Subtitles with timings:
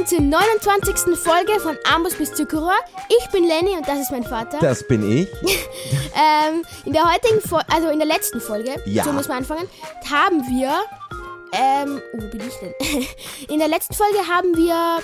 [0.00, 1.18] willkommen zur 29.
[1.18, 2.74] Folge von Ambus bis Zuckerrohr.
[3.08, 4.58] Ich bin Lenny und das ist mein Vater.
[4.60, 5.28] Das bin ich.
[6.12, 9.04] Ähm, in der heutigen Folge, also in der letzten Folge, Ja.
[9.04, 9.68] so muss man anfangen,
[10.10, 10.72] haben wir,
[11.52, 13.06] ähm, wo bin ich denn?
[13.48, 14.98] In der letzten Folge haben wir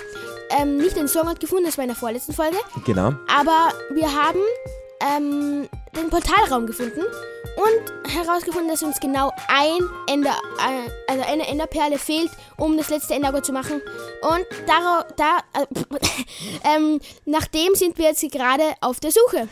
[0.59, 3.13] ähm, nicht den Songort gefunden, das war in der vorletzten Folge, Genau.
[3.33, 4.39] aber wir haben
[4.99, 7.01] ähm, den Portalraum gefunden
[7.57, 13.15] und herausgefunden, dass uns genau ein Ender, äh, also eine Enderperle fehlt, um das letzte
[13.15, 13.81] Enderauge zu machen.
[14.21, 15.65] Und darauf, da, äh,
[16.77, 19.47] ähm, nachdem sind wir jetzt gerade auf der Suche.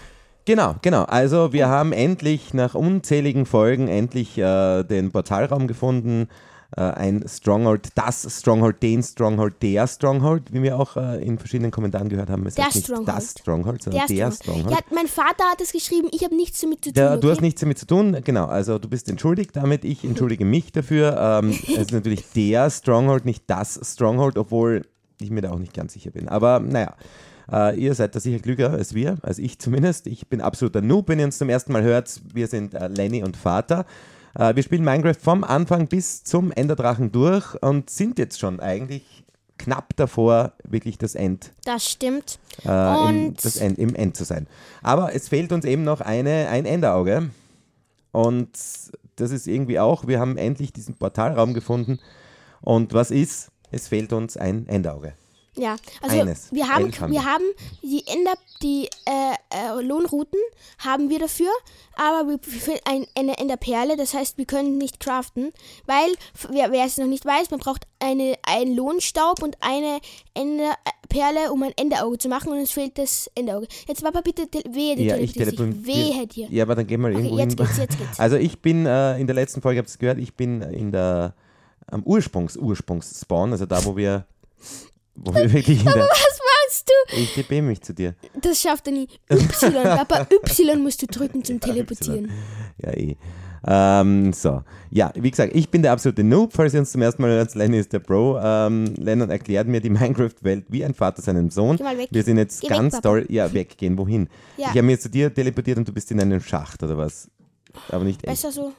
[0.45, 1.03] Genau, genau.
[1.05, 6.29] Also wir haben endlich nach unzähligen Folgen endlich äh, den Portalraum gefunden.
[6.77, 11.71] Äh, ein Stronghold, das Stronghold, den Stronghold, der Stronghold, wie wir auch äh, in verschiedenen
[11.71, 12.45] Kommentaren gehört haben.
[12.45, 13.07] Es Der heißt nicht Stronghold.
[13.07, 14.71] das Stronghold, sondern der, Stronghold.
[14.71, 17.03] Ja, mein Vater hat es geschrieben, ich habe nichts damit zu tun.
[17.03, 17.29] Du okay?
[17.29, 18.47] hast nichts damit zu tun, genau.
[18.47, 21.17] Also du bist entschuldigt damit, ich entschuldige mich dafür.
[21.17, 24.81] Ähm, es ist natürlich der Stronghold, nicht das Stronghold, obwohl
[25.21, 26.27] ich mir da auch nicht ganz sicher bin.
[26.27, 26.93] Aber naja,
[27.49, 30.07] äh, ihr seid da sicher klüger als wir, als ich zumindest.
[30.07, 32.21] Ich bin absoluter Noob, wenn ihr uns zum ersten Mal hört.
[32.33, 33.85] Wir sind äh, Lenny und Vater.
[34.37, 39.23] Äh, wir spielen Minecraft vom Anfang bis zum Enderdrachen durch und sind jetzt schon eigentlich
[39.57, 42.39] knapp davor, wirklich das End Das stimmt.
[42.65, 44.47] äh, im, das End, im End zu sein.
[44.81, 47.29] Aber es fehlt uns eben noch eine, ein Enderauge.
[48.11, 48.49] Und
[49.15, 51.99] das ist irgendwie auch, wir haben endlich diesen Portalraum gefunden.
[52.61, 53.49] Und was ist?
[53.71, 55.13] Es fehlt uns ein Enderauge.
[55.57, 56.51] Ja, also Eines.
[56.51, 57.43] wir haben, wir haben
[57.81, 60.39] die Ender, die äh, äh, Lohnrouten
[60.79, 61.49] haben wir dafür,
[61.95, 65.53] aber wir fehlt ein, eine Enderperle, das heißt, wir können nicht craften,
[65.85, 66.13] weil,
[66.49, 69.99] wer, wer es noch nicht weiß, man braucht eine, einen Lohnstaub und eine
[70.33, 73.67] Enderperle, um ein Enderauge zu machen und es fehlt das Enderauge.
[73.87, 75.35] Jetzt Papa, bitte, te- wehe, du Ja, ich.
[75.35, 76.47] Wehe dir.
[76.49, 77.65] Ja, aber dann gehen wir Okay, irgendwo jetzt hin.
[77.65, 78.19] geht's, jetzt geht's.
[78.19, 80.91] Also ich bin äh, in der letzten Folge, habt ihr es gehört, ich bin in
[80.91, 81.33] der
[81.87, 84.25] am Ursprungs Ursprungs-Spawn, also da, wo wir
[85.15, 87.17] wo wir wirklich in der Was machst du?
[87.17, 88.15] ich TP mich zu dir.
[88.41, 89.07] Das schafft er nie.
[89.31, 90.27] Y, Papa,
[90.59, 92.29] Y musst du drücken zum Teleportieren.
[92.77, 93.15] Ja, eh.
[93.67, 94.61] Ähm, so,
[94.91, 97.55] ja, wie gesagt, ich bin der absolute Noob, falls ihr uns zum ersten Mal hört.
[97.55, 98.39] Lenny ist der Bro.
[98.39, 101.77] Ähm, Lennon erklärt mir die Minecraft-Welt wie ein Vater seinem Sohn.
[101.77, 102.09] Geh mal weg.
[102.11, 103.09] Wir sind jetzt Geh weg, ganz Papa.
[103.09, 103.25] toll.
[103.29, 104.29] Ja, weggehen, wohin?
[104.57, 104.65] Ja.
[104.65, 107.27] Ich habe mich jetzt zu dir teleportiert und du bist in einem Schacht oder was?
[107.89, 108.33] Aber nicht echt.
[108.33, 108.71] Besser so.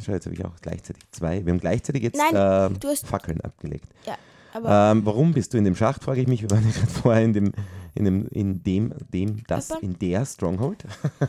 [0.00, 1.44] Schau, jetzt habe ich auch gleichzeitig zwei.
[1.44, 2.38] Wir haben gleichzeitig jetzt Nein,
[2.84, 3.88] hast- Fackeln abgelegt.
[4.06, 4.20] Ja, aber
[4.54, 6.42] Ähm, warum bist du in dem Schacht, frage ich mich.
[6.42, 7.52] Wir waren ja gerade vorher in dem,
[7.94, 9.80] in dem, in dem, dem, das, Papa?
[9.82, 10.84] in der Stronghold.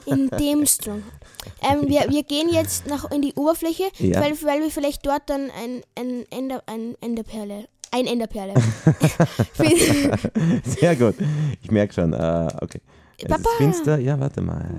[0.05, 1.03] in dem Strong.
[1.61, 4.21] Ähm, wir, wir gehen jetzt nach in die Oberfläche, Ja.
[4.21, 8.53] weil, weil wir vielleicht dort dann ein, ein, Ender, ein Enderperle, ein Enderperle.
[10.63, 11.15] Sehr gut.
[11.61, 12.13] Ich merke schon.
[12.13, 12.81] Äh, okay.
[13.17, 13.49] Es ist Papa.
[13.57, 13.99] finster.
[13.99, 14.69] Ja, warte mal.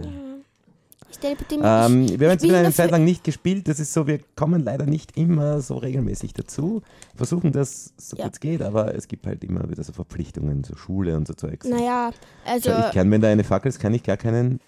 [1.11, 1.67] Ich mich.
[1.67, 3.69] Ähm, wir haben jetzt wieder eine Zeit lang nicht gespielt.
[3.69, 6.83] Das ist so, wir kommen leider nicht immer so regelmäßig dazu.
[7.15, 8.25] Versuchen das so Ja.
[8.25, 11.35] gut es geht, aber es gibt halt immer wieder so Verpflichtungen zur Schule und so
[11.35, 11.67] Zeugs.
[11.67, 12.11] naja,
[12.47, 14.61] also ich kann, wenn da eine Fackel ist, kann ich gar keinen.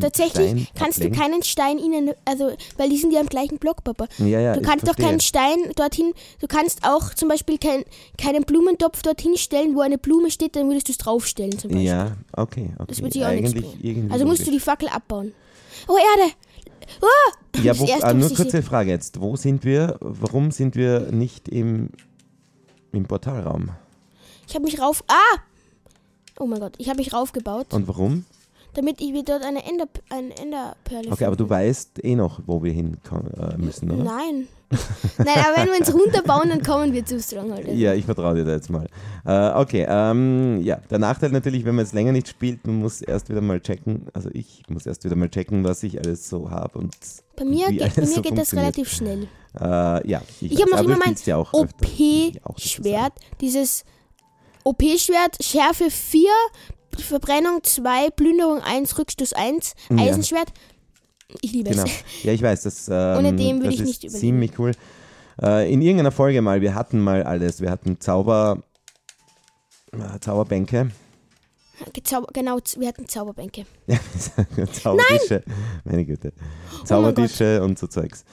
[0.00, 1.14] Tatsächlich kannst ablegen.
[1.14, 4.06] du keinen Stein ihnen, also weil die sind ja im gleichen Block, Papa.
[4.18, 7.84] Ja, ja, Du kannst doch keinen Stein dorthin, du kannst auch zum Beispiel kein,
[8.18, 11.86] keinen Blumentopf dorthin stellen, wo eine Blume steht, dann würdest du es draufstellen zum Beispiel.
[11.86, 12.84] Ja, okay, okay.
[12.88, 15.32] Das wird sich auch Eigentlich irgendwie Also musst du die Fackel abbauen.
[15.88, 16.32] Oh, Erde!
[17.00, 17.60] Oh!
[17.62, 19.20] Ja, wo, äh, nur kurze Frage jetzt.
[19.20, 19.96] Wo sind wir?
[20.00, 21.90] Warum sind wir nicht im,
[22.92, 23.70] im Portalraum?
[24.48, 25.02] Ich habe mich rauf.
[25.08, 25.38] Ah!
[26.38, 28.24] Oh mein Gott, ich habe mich raufgebaut, Und warum?
[28.76, 32.62] Damit ich mir dort eine, Ender, eine Enderperle Okay, aber du weißt eh noch, wo
[32.62, 34.04] wir hin äh, müssen, oder?
[34.04, 34.48] Nein.
[35.18, 37.68] Nein, aber wenn wir uns runterbauen, dann kommen wir zu Stronghold.
[37.68, 38.86] Ja, ich vertraue dir da jetzt mal.
[39.24, 43.00] Äh, okay, ähm, ja, der Nachteil natürlich, wenn man jetzt länger nicht spielt, man muss
[43.00, 46.50] erst wieder mal checken, also ich muss erst wieder mal checken, was ich alles so
[46.50, 46.96] habe und
[47.36, 49.28] Bei mir, geht, bei mir so geht das relativ schnell.
[49.58, 51.54] Äh, ja, Ich weiß, habe noch immer mein ja ich.
[51.54, 53.12] OP-Schwert.
[53.40, 53.84] Dieses
[54.64, 56.28] OP-Schwert, Schärfe 4,
[57.02, 59.96] Verbrennung 2, Plünderung 1, Rückstoß 1, Ja.
[60.04, 60.48] Eisenschwert.
[61.42, 61.84] Ich liebe Genau.
[61.84, 62.24] es.
[62.24, 64.20] Ja, ich weiß, das, ähm, Ohne dem würde ich ist nicht überleben.
[64.20, 64.72] ziemlich cool.
[65.42, 67.60] Äh, in irgendeiner Folge mal, wir hatten mal alles.
[67.60, 68.62] Wir hatten Zauber,
[69.92, 70.90] äh, Zauberbänke,
[71.92, 73.66] Gezauber genau, wir hatten Zauberbänke.
[73.86, 73.98] ja,
[74.72, 75.42] Zaubertische,
[75.84, 76.32] meine Güte,
[76.84, 78.24] Zaubertische und so Zeugs.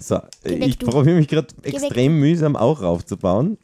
[0.00, 1.74] So, weg, ich probiere mich gerade weg.
[1.74, 3.58] extrem mühsam auch raufzubauen.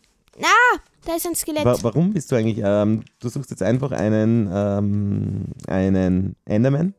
[1.07, 1.65] Da ist ein Skelett.
[1.65, 6.95] Wa warum bist du eigentlich, ähm, du suchst jetzt einfach einen, ähm, einen Enderman,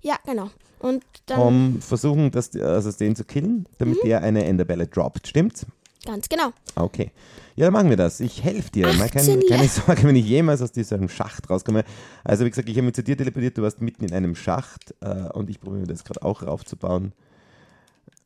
[0.00, 0.50] Ja, genau.
[0.80, 4.08] Und dann um versuchen, das, also den zu killen, damit Mhm.
[4.08, 5.64] der eine Enderbälle droppt, stimmt's?
[6.04, 6.52] ganz genau.
[6.74, 7.12] Okay.
[7.54, 8.18] Ja, dann machen wir das.
[8.18, 8.86] Ich helfe dir.
[8.94, 11.84] Mal 18 keine, keine Sorge, wenn ich jemals aus diesem Schacht rauskomme.
[12.24, 14.94] Also wie gesagt, ich habe mich zu dir teleportiert, du warst mitten in einem Schacht
[15.00, 17.12] äh, und ich probiere das gerade auch raufzubauen.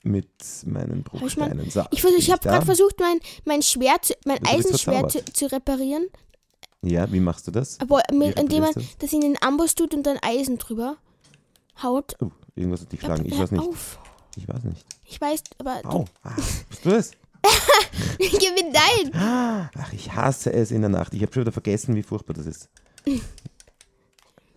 [0.07, 0.29] Mit
[0.65, 1.69] meinen Bruchsteinen.
[1.71, 5.47] So, Ich, bin ich habe gerade versucht, mein, mein Schwert, mein Du Eisenschwert zu, zu
[5.53, 6.07] reparieren,
[6.83, 7.79] Ja, wie machst du das?
[7.81, 10.97] aber mit, indem man reparierst das in den Amboss tut und dann Eisen drüber
[11.83, 12.15] haut.
[12.21, 13.25] Oh, irgendwas hat dich geschlagen.
[13.27, 13.63] Ich weiß nicht.
[13.63, 13.99] Auf.
[14.37, 14.85] Ich weiß nicht.
[15.05, 16.05] Ich weiß, aber Au.
[16.23, 16.35] Ah,
[16.69, 17.11] bist du es?
[18.19, 19.13] ich gewinne dein.
[19.79, 21.15] Ach, ich hasse es in der Nacht.
[21.15, 22.69] Ich habe schon wieder vergessen, wie furchtbar das ist.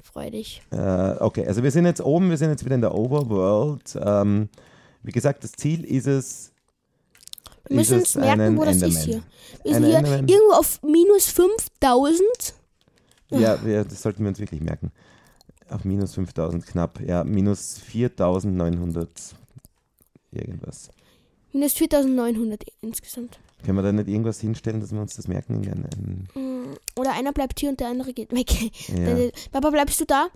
[0.01, 0.61] Freu dich.
[0.71, 3.97] Äh, okay, also wir sind jetzt oben, wir sind jetzt wieder in der Overworld.
[4.03, 4.49] Ähm,
[5.03, 6.51] wie gesagt, das Ziel ist es.
[7.67, 8.97] Wir müssen uns merken, wo das Enderman.
[8.97, 9.23] ist hier.
[9.63, 10.27] Wir sind hier Enderman.
[10.27, 12.21] irgendwo auf minus 5000.
[13.31, 14.91] Ja, wir, das sollten wir uns wirklich merken.
[15.69, 16.99] Auf minus 5000 knapp.
[17.01, 19.07] Ja, minus 4900
[20.31, 20.89] irgendwas.
[21.53, 23.39] Minus 4900 insgesamt.
[23.63, 25.55] Können wir da nicht irgendwas hinstellen, dass wir uns das merken?
[25.67, 28.51] Einen, Mm, Oder einer bleibt hier und der andere geht weg.
[28.87, 29.05] ja.
[29.05, 30.27] Dann- Papa, bleibst du da?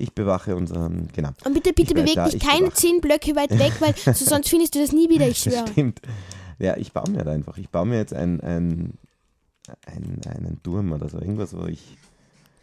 [0.00, 1.30] Ich bewache unseren, genau.
[1.44, 2.74] Und bitte, bitte beweg da, dich ich keine bewache.
[2.76, 5.68] 10 Blöcke weit weg, weil so sonst findest du das nie wieder, ich Das schwöre.
[5.68, 6.00] stimmt.
[6.58, 7.56] Ja, ich baue mir halt einfach.
[7.58, 8.94] Ich baue mir jetzt ein, ein,
[9.86, 11.18] ein, einen Turm oder so.
[11.18, 11.80] Irgendwas, wo ich,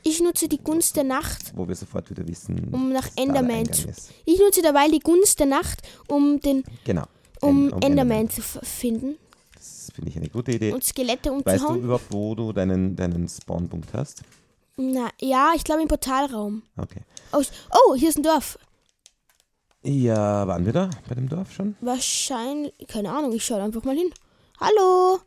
[0.03, 3.87] Ich nutze die Gunst der Nacht, wo wir sofort wieder wissen, um nach Enderman zu.
[4.25, 7.03] Ich nutze dabei die Gunst der Nacht, um den Genau.
[7.41, 9.15] um, Ein- Enderman zu f- finden
[9.55, 10.73] Das finde ich eine gute Idee.
[10.73, 11.83] und Skelette Weißt du umzuhauen.
[11.83, 14.21] überhaupt, wo du deinen, deinen Spawnpunkt hast?
[14.77, 16.63] Na, ja, ich glaube im Portalraum.
[16.77, 17.01] Okay.
[17.33, 18.59] Oh, ich- oh, hier ist ein Dorf.
[19.83, 21.75] Ja, waren wir da bei dem Dorf schon?
[21.81, 24.11] Wahrscheinlich, keine Ahnung, ich schaue einfach mal hin.
[24.59, 25.19] Hallo,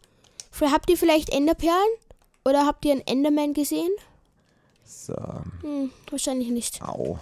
[0.61, 1.75] habt ihr vielleicht Enderperlen?
[2.45, 3.91] Oder habt ihr einen Enderman gesehen?
[4.85, 5.15] So,
[5.63, 6.83] Hm, wahrscheinlich nicht.
[6.83, 7.19] au.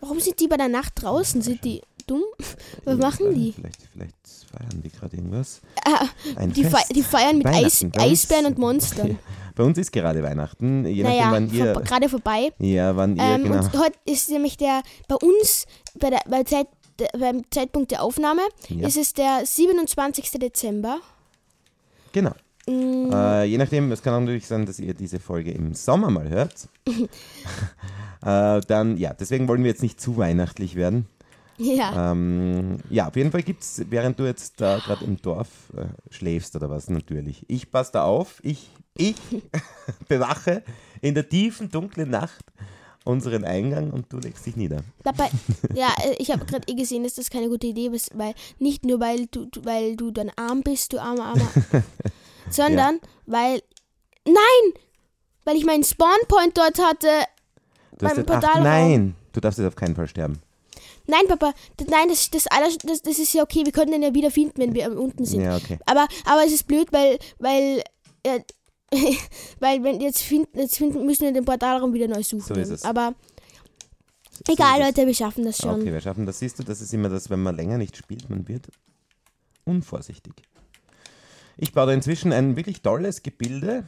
[0.00, 1.42] Warum sind die bei der Nacht draußen?
[1.42, 2.22] Sind die dumm?
[2.84, 3.52] Was machen die?
[3.52, 4.16] Vielleicht, vielleicht
[4.50, 5.60] feiern die gerade irgendwas.
[5.84, 6.06] Ah,
[6.46, 9.18] die, fe die feiern mit Eis Eisbären und Monstern.
[9.52, 9.56] Okay.
[9.56, 10.86] Bei uns ist gerade Weihnachten.
[10.86, 11.74] Je nachdem, Naja, wann ihr.
[11.74, 12.50] vor, gerade vorbei.
[12.60, 13.56] ja, wann ihr, Ähm, genau.
[13.56, 15.66] Und heute ist nämlich der, bei uns,
[15.98, 16.68] bei der, bei Zeit,
[17.18, 18.86] beim Zeitpunkt der Aufnahme, Ja.
[18.88, 20.30] ist es der 27.
[20.38, 21.00] Dezember.
[22.12, 22.30] Genau.
[22.66, 26.10] Mm, Äh, je nachdem, es kann auch natürlich sein, dass ihr diese Folge im Sommer
[26.10, 26.68] mal hört.
[28.24, 31.06] äh, dann, ja, deswegen wollen wir jetzt nicht zu weihnachtlich werden.
[31.60, 32.12] Ja.
[32.12, 35.86] Ähm, ja, auf jeden Fall gibt es, während du jetzt da gerade im Dorf äh,
[36.12, 37.44] schläfst oder was, natürlich.
[37.48, 39.16] Ich passe da auf, ich, ich
[40.08, 40.62] bewache
[41.02, 42.44] in der tiefen, dunklen Nacht
[43.04, 44.82] unseren Eingang und du legst dich nieder.
[45.02, 45.30] Dabei,
[45.74, 48.84] ja, äh, ich habe gerade eh gesehen, dass das keine gute Idee ist, weil nicht
[48.84, 51.50] nur weil du, weil du dann arm bist, du armer, armer,
[52.50, 53.62] sondern weil,
[54.24, 54.72] nein,
[55.44, 57.08] weil ich meinen Spawnpoint dort hatte.
[57.98, 60.40] Du hast jetzt, ach, nein, du darfst jetzt auf keinen Fall sterben.
[61.10, 61.52] Nein, Papa,
[61.88, 64.58] nein, das, das, aller, das, das ist ja okay, wir können den ja wieder finden,
[64.58, 65.42] wenn wir unten sind.
[65.42, 65.78] Ja, okay.
[65.86, 67.82] Aber, aber es ist blöd, weil, weil,
[68.22, 68.40] äh,
[69.60, 72.42] weil wenn jetzt finden, jetzt finden, müssen wir den Portalraum wieder neu suchen.
[72.42, 72.84] So ist es.
[72.84, 73.14] Aber
[74.46, 74.80] So egal.
[74.80, 75.80] Leute, wir schaffen das schon.
[75.80, 76.38] Okay, wir schaffen das.
[76.38, 78.68] Siehst du, das ist immer das, wenn man länger nicht spielt, man wird
[79.64, 80.32] unvorsichtig.
[81.56, 83.84] Ich baue da inzwischen ein wirklich tolles Gebilde.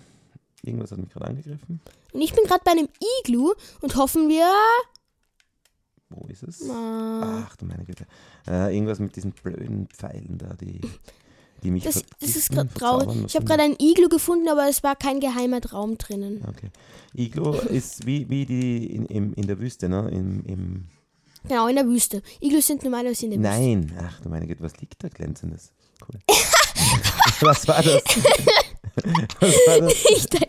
[0.62, 1.80] Irgendwas hat mich gerade angegriffen.
[2.12, 2.88] Und ich bin gerade bei einem
[3.20, 4.46] Iglu und hoffen wir.
[6.14, 6.62] Wo ist es?
[6.62, 8.06] Äh, Ach du meine Güte.
[8.46, 10.80] Äh, irgendwas mit diesen blöden Pfeilen da, die,
[11.62, 13.24] die mich das, das ist gerade traurig.
[13.26, 16.44] Ich habe gerade einen Iglu gefunden, aber es war kein geheimer Raum drinnen.
[16.48, 16.70] Okay.
[17.14, 20.08] Iglo ist wie, wie die in, im, in der Wüste, ne?
[20.10, 20.84] Im, im
[21.48, 22.22] Genau, in der Wüste.
[22.40, 23.60] Iglus sind normalerweise in der Wüste.
[23.60, 23.92] Nein.
[24.00, 25.72] Ach du meine Güte, was liegt da glänzendes?
[26.00, 26.20] Cool.
[27.40, 28.02] was war das?
[28.94, 29.54] das?
[30.10, 30.48] Ich dachte,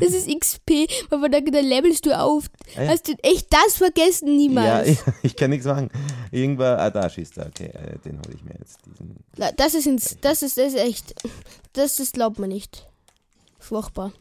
[0.00, 0.70] das ist XP,
[1.10, 2.46] aber da, da levelst du auf.
[2.76, 2.88] Ah, ja.
[2.90, 4.88] Hast du echt das vergessen Ja, niemals?
[4.88, 5.90] ich, ich kann nichts machen.
[6.30, 7.46] Irgendwann, ah, da schießt er.
[7.46, 8.78] Okay, äh, den hole ich mir jetzt.
[8.86, 9.16] Diesen.
[9.56, 11.14] Das ist, ins, das ist, das ist echt.
[11.74, 12.86] Das, das glaubt man nicht.
[13.58, 14.12] Furchtbar.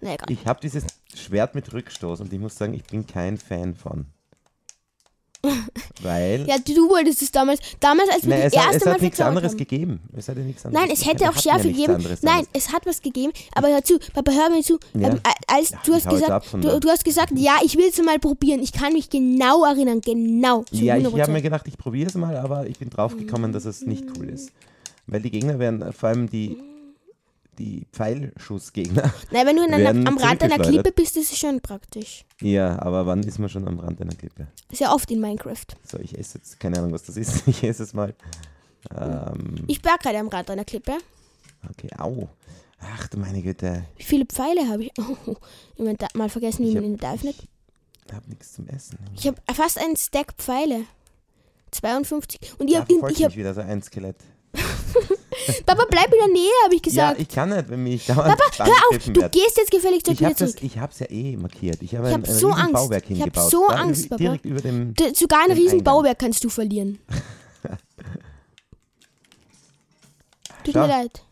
[0.00, 0.30] Na egal.
[0.30, 0.84] Ich habe dieses
[1.14, 4.06] Schwert mit Rückstoß und ich muss sagen, ich bin kein Fan von.
[6.02, 6.46] Weil.
[6.46, 7.60] Ja, du wolltest es damals.
[7.80, 9.58] Damals, als wir Nein, das erste es Mal hat nichts anderes haben.
[9.58, 10.00] gegeben.
[10.16, 11.18] Es hat ja nichts anderes Nein, es gegeben.
[11.18, 12.02] hätte auch ja Schärfe nichts gegeben.
[12.02, 12.48] Nein, damals.
[12.52, 13.32] es hat was gegeben.
[13.54, 14.78] Aber hör zu, Papa, hör mir zu.
[14.94, 15.08] Ja.
[15.10, 18.00] Ähm, als, Ja, du, ich hast gesagt, du, du hast gesagt, ja, ich will es
[18.02, 18.60] mal probieren.
[18.62, 20.00] Ich kann mich genau erinnern.
[20.00, 20.64] Genau.
[20.70, 21.20] Ja, ich 100%.
[21.22, 24.04] habe mir gedacht, ich probiere es mal, aber ich bin drauf gekommen, dass es nicht
[24.16, 24.52] cool ist.
[25.08, 26.56] Weil die Gegner werden, vor allem die,
[27.58, 29.12] die Pfeilschussgegner.
[29.30, 30.58] Nein, wenn du in einer, am Rand einer.
[30.58, 32.24] Klippe bist, ist es schon praktisch.
[32.40, 34.46] Ja, aber wann ist man schon am Rand einer Klippe?
[34.72, 35.66] Sehr oft in Minecraft.
[35.84, 37.42] So, ich esse jetzt, keine Ahnung, was das ist.
[37.46, 38.14] Ich esse es mal.
[38.96, 40.92] Ähm, Ich war gerade am Rand einer Klippe.
[41.70, 42.28] okay, au.
[42.80, 44.92] Ach du meine Güte, Wie viele Pfeile habe ich?
[45.26, 45.36] Oh,
[45.84, 47.36] ich da- mal vergessen, wie Ich man ihn da öffnet.
[48.06, 48.98] ich habe nichts zum Essen.
[49.16, 50.84] Ich habe fast einen Stack Pfeile.
[51.70, 52.38] 52.
[52.58, 52.92] Und ich habe.
[53.10, 54.16] Ich hab, wieder so ein Skelett.
[55.66, 57.16] Papa, bleib in der Nähe, habe ich gesagt.
[57.18, 59.32] Ja, ich kann nicht, wenn mich dauernd Papa, hör auf, du werd.
[59.32, 60.56] gehst jetzt gefälligst Ich wieder habe zurück.
[60.62, 61.82] ich hab's ja eh markiert.
[61.82, 62.72] Ich habe Ich ein, hab ein so Angst.
[62.72, 63.50] Bauwerk Ich hab hingebaut.
[63.50, 64.18] so Da Angst, Papa.
[64.22, 64.94] Direkt über dem.
[64.94, 65.82] D- Sogar ein riesen.
[65.84, 66.98] Bauwerk kannst du verlieren.
[70.64, 70.80] Tut Schau.
[70.82, 71.22] mir leid.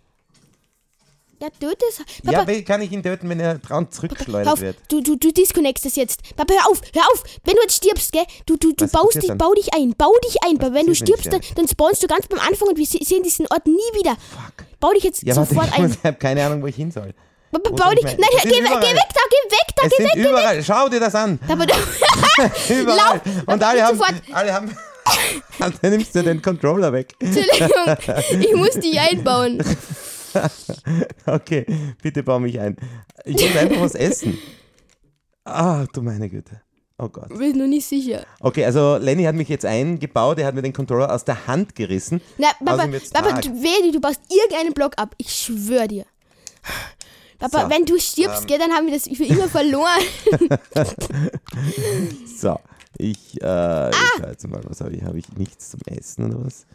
[1.40, 1.97] Ja, töte es.
[2.25, 4.76] Papa, Ja, wie kann ich ihn töten, wenn er dran hör zurückgeschleudert auf, wird?
[4.88, 6.20] du, du, du disconnectest das jetzt.
[6.37, 7.25] Papa, hör auf, hör auf.
[7.44, 10.12] Wenn du jetzt stirbst, gell, du, du, du Was baust dich, bau dich ein, bau
[10.25, 10.59] dich ein.
[10.59, 13.02] Papa, wenn du ich stirbst, dann, dann spawnst du ganz beim Anfang und wir se-
[13.02, 14.11] sehen diesen Ort nie wieder.
[14.16, 14.66] Fuck.
[14.80, 15.97] Bau dich jetzt Ja, warte, sofort ich ein.
[16.04, 17.14] habe keine Ahnung, wo ich hin soll.
[17.52, 18.04] Papa, bau dich.
[18.04, 18.82] ich Nein, Es geh, weg, geh überall.
[18.82, 20.11] weg da, geh weg da, Es geh weg.
[20.14, 21.38] sind überall, schau dir das an.
[21.49, 21.64] Papa,
[22.68, 23.20] Überall.
[23.47, 24.00] Und alle haben,
[24.32, 24.76] alle haben,
[25.59, 27.14] dann nimmst du den Controller weg.
[27.18, 27.97] Entschuldigung,
[28.40, 29.62] ich muss dich einbauen.
[31.26, 31.66] Okay,
[32.02, 32.76] bitte bau mich ein.
[33.25, 34.38] Ich muss einfach was essen.
[35.44, 36.60] Ah, du meine Güte.
[36.99, 37.30] Oh Gott.
[37.30, 38.26] Bin noch nicht sicher.
[38.40, 41.75] Okay, also Lenny hat mich jetzt eingebaut, er hat mir den Controller aus der Hand
[41.75, 42.20] gerissen.
[42.37, 45.14] Na, Papa, Papa, du- du baust irgendeinen Block ab.
[45.16, 46.04] Ich schwöre dir.
[47.38, 48.46] Papa, So, wenn du stirbst, ähm.
[48.49, 50.02] gell, dann haben wir das für immer verloren.
[52.38, 52.58] So,
[52.99, 55.02] ich, äh, ich schau jetzt mal, was habe ich?
[55.02, 56.66] Habe ich nichts zum Essen oder was?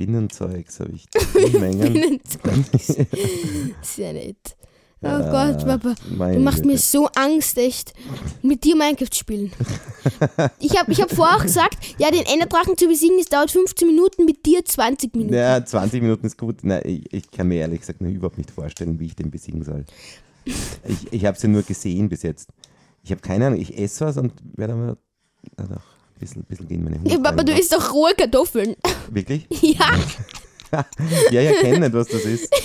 [0.00, 2.20] Spinnenzeugs habe ich Mengen.
[3.82, 4.56] Sehr nett.
[5.02, 5.94] Oh Gott, Papa.
[6.08, 6.82] Du machst mir Güte.
[6.82, 7.92] so Angst, echt.
[8.42, 9.52] Mit dir Minecraft spielen.
[10.58, 13.86] Ich habe ich hab vorher auch gesagt, ja, den Enderdrachen zu besiegen, das dauert 15
[13.86, 15.34] Minuten, mit dir 20 Minuten.
[15.34, 16.64] Ja, 20 Minuten ist gut.
[16.64, 19.62] Nein, ich, ich kann mir ehrlich gesagt noch überhaupt nicht vorstellen, wie ich den besiegen
[19.62, 19.84] soll.
[20.46, 22.48] Ich, ich habe es ja nur gesehen bis jetzt.
[23.02, 24.96] Ich habe keine Ahnung, ich esse was und werde mal.
[25.56, 27.10] Ah, doch, ein bisschen, bisschen gehen meine Hunde.
[27.10, 28.76] Ja, Papa, du isst doch rohe Kartoffeln.
[29.10, 29.46] Wirklich?
[30.72, 30.86] Ja,
[31.32, 32.48] Ja, ich kenne nicht, was das ist.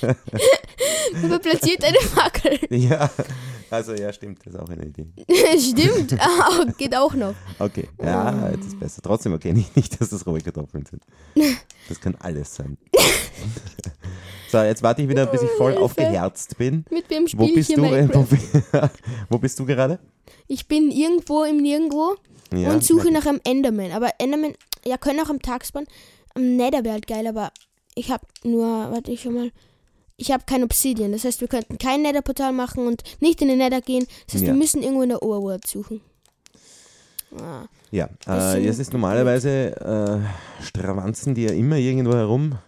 [0.00, 2.58] Papa platziert eine Fackel.
[2.70, 3.10] Ja,
[3.70, 5.06] also ja, stimmt, das ist auch eine Idee.
[5.58, 7.34] Stimmt, ah, geht auch noch.
[7.58, 9.02] Okay, ja, jetzt ist besser.
[9.02, 11.02] Trotzdem erkenne ich nicht, dass das rohe Kartoffeln sind.
[11.88, 12.78] Das kann alles sein.
[14.50, 15.84] So, jetzt warte ich wieder, bis ich voll Hilfe.
[15.84, 16.84] aufgeherzt bin.
[16.90, 17.84] Mit wem Wo spiele ich bist hier du?
[17.84, 18.26] äh, Wo,
[19.28, 19.98] wo bist du gerade?
[20.48, 22.16] Ich bin irgendwo im Nirgendwo
[22.52, 23.92] Ja, und suche na- nach einem Enderman.
[23.92, 24.54] Aber Enderman,
[24.84, 25.88] ja, können auch am Tag spawnen.
[26.34, 27.52] Am Nether wäre halt geil, aber
[27.94, 29.50] ich habe nur, warte ich schon mal.
[30.16, 31.12] Ich habe kein Obsidian.
[31.12, 34.06] Das heißt, wir könnten kein Nether-Portal machen und nicht in den Nether gehen.
[34.26, 34.52] Das heißt, Ja.
[34.52, 36.00] wir müssen irgendwo in der Overworld suchen.
[37.38, 37.62] Ah.
[37.92, 40.20] Ja, Das äh, es ist normalerweise
[40.60, 42.58] äh, Stravanzen die ja immer irgendwo herum,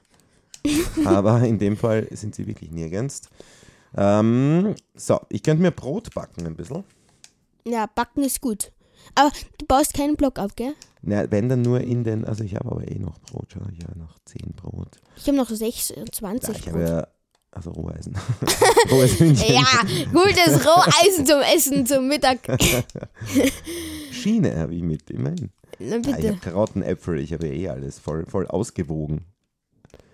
[1.05, 3.23] aber in dem Fall sind sie wirklich nirgends.
[3.97, 6.85] Ähm, so, ich könnte mir Brot backen ein bisschen.
[7.67, 8.73] Ja, backen ist gut.
[9.15, 10.75] Aber du baust keinen Block ab, gell?
[11.03, 13.85] Na, wenn dann nur in den, also ich habe aber eh noch Brot, schau, ich
[13.85, 14.99] habe noch 10 Brot.
[15.17, 16.73] Ich habe noch 26 Ja, ich Brot.
[16.75, 17.07] habe ja,
[17.51, 18.17] also Roheisen.
[18.91, 19.55] Roheisenhühnchen.
[19.55, 19.65] Ja,
[20.13, 22.39] gutes Roheisen zum Essen zum Mittag.
[24.13, 25.51] Schiene habe ich mit, immerhin.
[25.79, 26.29] Na Ja, ich bitte.
[26.29, 29.25] habe Karotten, Äpfel, ich habe eh alles voll, voll ausgewogen.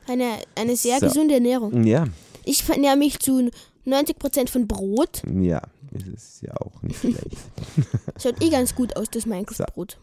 [0.09, 1.07] Eine, eine sehr So.
[1.07, 1.85] gesunde Ernährung.
[1.85, 2.07] Ja,
[2.45, 3.51] Ich ernähre mich zu
[3.87, 5.23] 90% von Brot.
[5.41, 7.37] ja, das ist ja auch nicht schlecht.
[8.23, 9.99] Schaut eh ganz gut aus, das Minecraft-Brot.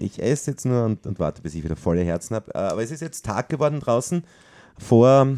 [0.00, 2.54] Ich esse jetzt nur und, und warte, bis ich wieder volle Herzen habe.
[2.54, 4.24] Aber es ist jetzt Tag geworden draußen
[4.78, 5.28] vor,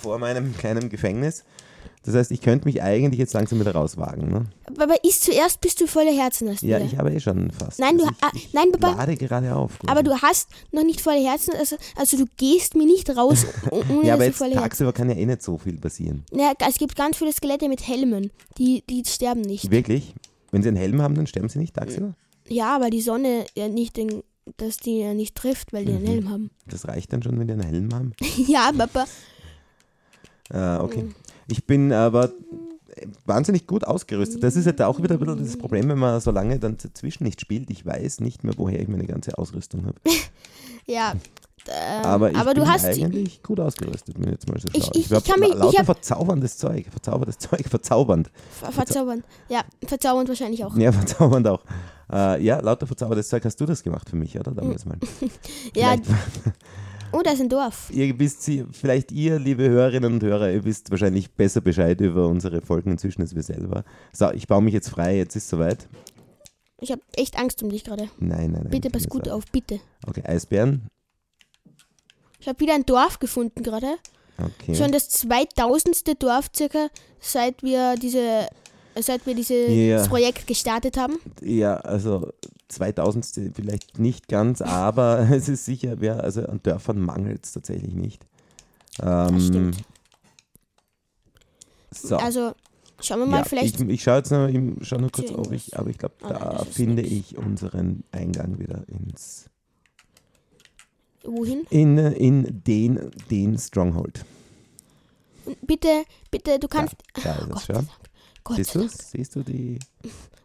[0.00, 1.44] vor meinem kleinen Gefängnis.
[2.06, 4.28] Das heißt, ich könnte mich eigentlich jetzt langsam wieder rauswagen.
[4.30, 4.44] Ne?
[4.80, 6.62] Aber isst zuerst, bis du volle Herzen hast.
[6.62, 6.86] Ja, wieder.
[6.86, 7.78] ich habe eh schon fast.
[7.80, 8.94] Nein, du Also ha- ich, ich nein, Papa.
[8.96, 9.72] lade gerade auf.
[9.86, 14.06] aber du hast noch nicht volle Herzen, also, also du gehst mir nicht raus, ohne
[14.06, 16.24] ja, aber dass jetzt du Herzen tagsüber kann ja eh nicht so viel passieren.
[16.32, 19.70] ja, Es gibt ganz viele Skelette mit Helmen, die, die sterben nicht.
[19.70, 20.14] Wirklich?
[20.52, 22.14] Wenn sie einen Helm haben, dann sterben sie nicht tagsüber?
[22.48, 24.22] Ja, weil die Sonne ja nicht den,
[24.58, 25.98] dass die ja nicht trifft, weil die Mhm.
[25.98, 26.50] einen Helm haben.
[26.68, 28.12] Das reicht dann schon, wenn die einen Helm haben?
[28.46, 29.06] ja, Papa.
[30.50, 31.08] Ah, okay.
[31.48, 32.30] Ich bin aber
[33.26, 34.42] wahnsinnig gut ausgerüstet.
[34.42, 37.24] Das ist halt auch wieder ein bisschen das Problem, wenn man so lange dann dazwischen
[37.24, 37.70] nicht spielt.
[37.70, 39.96] Ich weiß nicht mehr, woher ich meine ganze Ausrüstung habe.
[40.88, 41.14] Ja.
[41.68, 44.92] Ähm, Aber ich aber bin eigentlich gut ausgerüstet, wenn ich jetzt mal so Ich- schaue.
[44.94, 46.86] ich- hab ich kann mich- ich lauter hab- verzauberndes Zeug.
[46.92, 48.30] Verzaubertes Zeug, verzaubernd.
[48.52, 49.24] ver verzaubernd.
[49.48, 50.76] Ja, verzaubernd wahrscheinlich auch.
[50.76, 51.64] Ja, verzaubernd auch.
[52.12, 54.52] Äh, ja, lauter verzaubertes Zeug hast du das gemacht für mich, oder?
[54.52, 54.96] Damals mal.
[55.74, 55.96] Ja,
[57.12, 57.90] oh, da ist ein Dorf.
[57.92, 62.26] Ihr wisst, sie- vielleicht ihr, liebe Hörerinnen und Hörer, ihr wisst wahrscheinlich besser Bescheid über
[62.28, 63.84] unsere Folgen inzwischen als wir selber.
[64.12, 65.88] So, ich baue mich jetzt frei, jetzt ist soweit.
[66.80, 68.04] Ich habe echt Angst um dich gerade.
[68.18, 68.68] Nein, nein, nein.
[68.70, 69.80] Bitte pass gut auf, bitte.
[70.06, 70.88] Okay, Eisbären.
[72.38, 73.94] Ich habe wieder ein Dorf gefunden gerade.
[74.38, 74.74] Okay.
[74.74, 76.22] Schon das 2000.
[76.22, 76.88] Dorf circa,
[77.20, 78.46] seit wir diese
[78.98, 80.06] seit wir dieses Ja.
[80.06, 81.18] Projekt gestartet haben.
[81.42, 82.30] Ja, also
[82.68, 87.94] 2000 vielleicht nicht ganz, aber es ist sicher, wer, also an Dörfern mangelt es tatsächlich
[87.94, 88.26] nicht.
[89.00, 89.76] Ähm, stimmt.
[91.90, 92.16] So.
[92.16, 92.52] Also
[93.00, 93.80] schauen wir mal, ja, vielleicht.
[93.80, 96.32] ich, ich schaue jetzt noch, ich schau noch kurz, ob ich, aber ich glaube, nein,
[96.32, 97.12] da finde nix.
[97.14, 99.48] ich unseren Eingang wieder ins,
[101.24, 101.64] wohin?
[101.70, 104.24] in, in den, den Stronghold.
[105.62, 106.96] Bitte, bitte, du kannst.
[107.22, 107.84] Da ist Oh Gott.
[108.46, 108.88] Gott Siehst du.
[108.88, 109.76] Siehst du die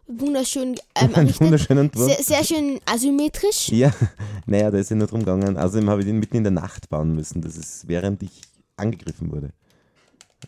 [0.08, 2.12] Wunderschön ähm, wunderschönen Entwurf?
[2.12, 3.68] Sehr, sehr schön asymmetrisch.
[3.68, 3.92] Ja,
[4.46, 5.56] naja, da ist ja nur drum gegangen.
[5.56, 7.42] Außerdem habe ich den mitten in der Nacht bauen müssen.
[7.42, 8.42] Das ist während ich
[8.74, 9.50] angegriffen wurde.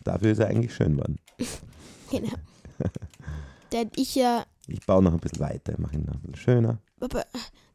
[0.03, 1.17] Dafür ist er eigentlich schön geworden.
[2.11, 2.33] Genau.
[3.71, 6.35] Da hätte ich ja, Ich baue noch ein bisschen weiter, mache ihn noch ein bisschen
[6.35, 6.77] schöner.
[6.99, 7.25] aber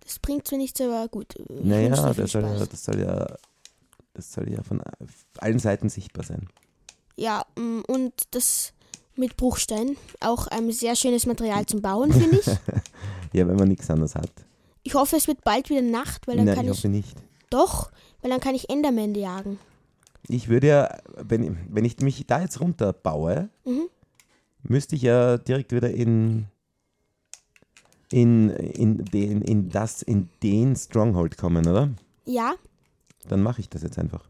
[0.05, 1.35] das bringt zwar nichts, aber gut.
[1.49, 3.27] Naja, das soll, ja, das soll ja
[4.15, 4.81] das soll ja von
[5.39, 6.49] allen Seiten sichtbar sein.
[7.17, 8.73] Ja, mm, und das
[9.17, 12.47] mit Bruchstein, auch ein sehr schönes Material zum Bauen, finde ich.
[13.33, 14.31] Ja, wenn man nichts anderes hat.
[14.83, 17.17] Ich hoffe, es wird bald wieder Nacht, weil dann Nein, kann ich ich, hoffe nicht.
[17.49, 19.61] doch, weil dann kann ich Enderman jagen.
[20.27, 23.83] Ich würde ja, wenn, wenn ich mich da jetzt runterbaue, Mhm.
[24.65, 26.47] müsste ich ja direkt wieder in,
[28.11, 31.89] in, in, den, in, das, in den Stronghold kommen, oder?
[32.25, 32.55] Ja,
[33.29, 34.29] Dann mache ich das jetzt einfach.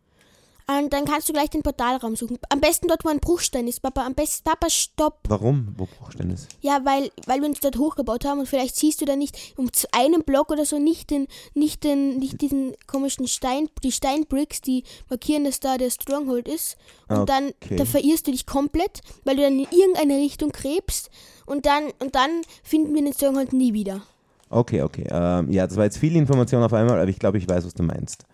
[0.78, 2.38] Und dann kannst du gleich den Portalraum suchen.
[2.48, 4.06] Am besten dort, wo ein Bruchstein ist, Papa.
[4.06, 5.20] Am besten, Papa, stopp.
[5.28, 5.74] Warum?
[5.76, 6.46] Wo denn das?
[6.60, 9.72] Ja, weil, weil wir uns dort hochgebaut haben und vielleicht siehst du da nicht um
[9.72, 14.60] zu einem Block oder so nicht den, nicht den, nicht diesen komischen Stein, die Steinbricks,
[14.60, 16.76] die markieren, dass da der Stronghold ist.
[17.08, 17.76] Und dann, Okay.
[17.76, 21.10] da verirrst du dich komplett, weil du dann in irgendeine Richtung krebst
[21.46, 24.02] und dann, und dann finden wir den Stronghold nie wieder.
[24.48, 25.06] Okay, okay.
[25.10, 27.74] Ähm, ja, das war jetzt viel Information auf einmal, aber ich glaube, ich weiß, was
[27.74, 28.24] du meinst.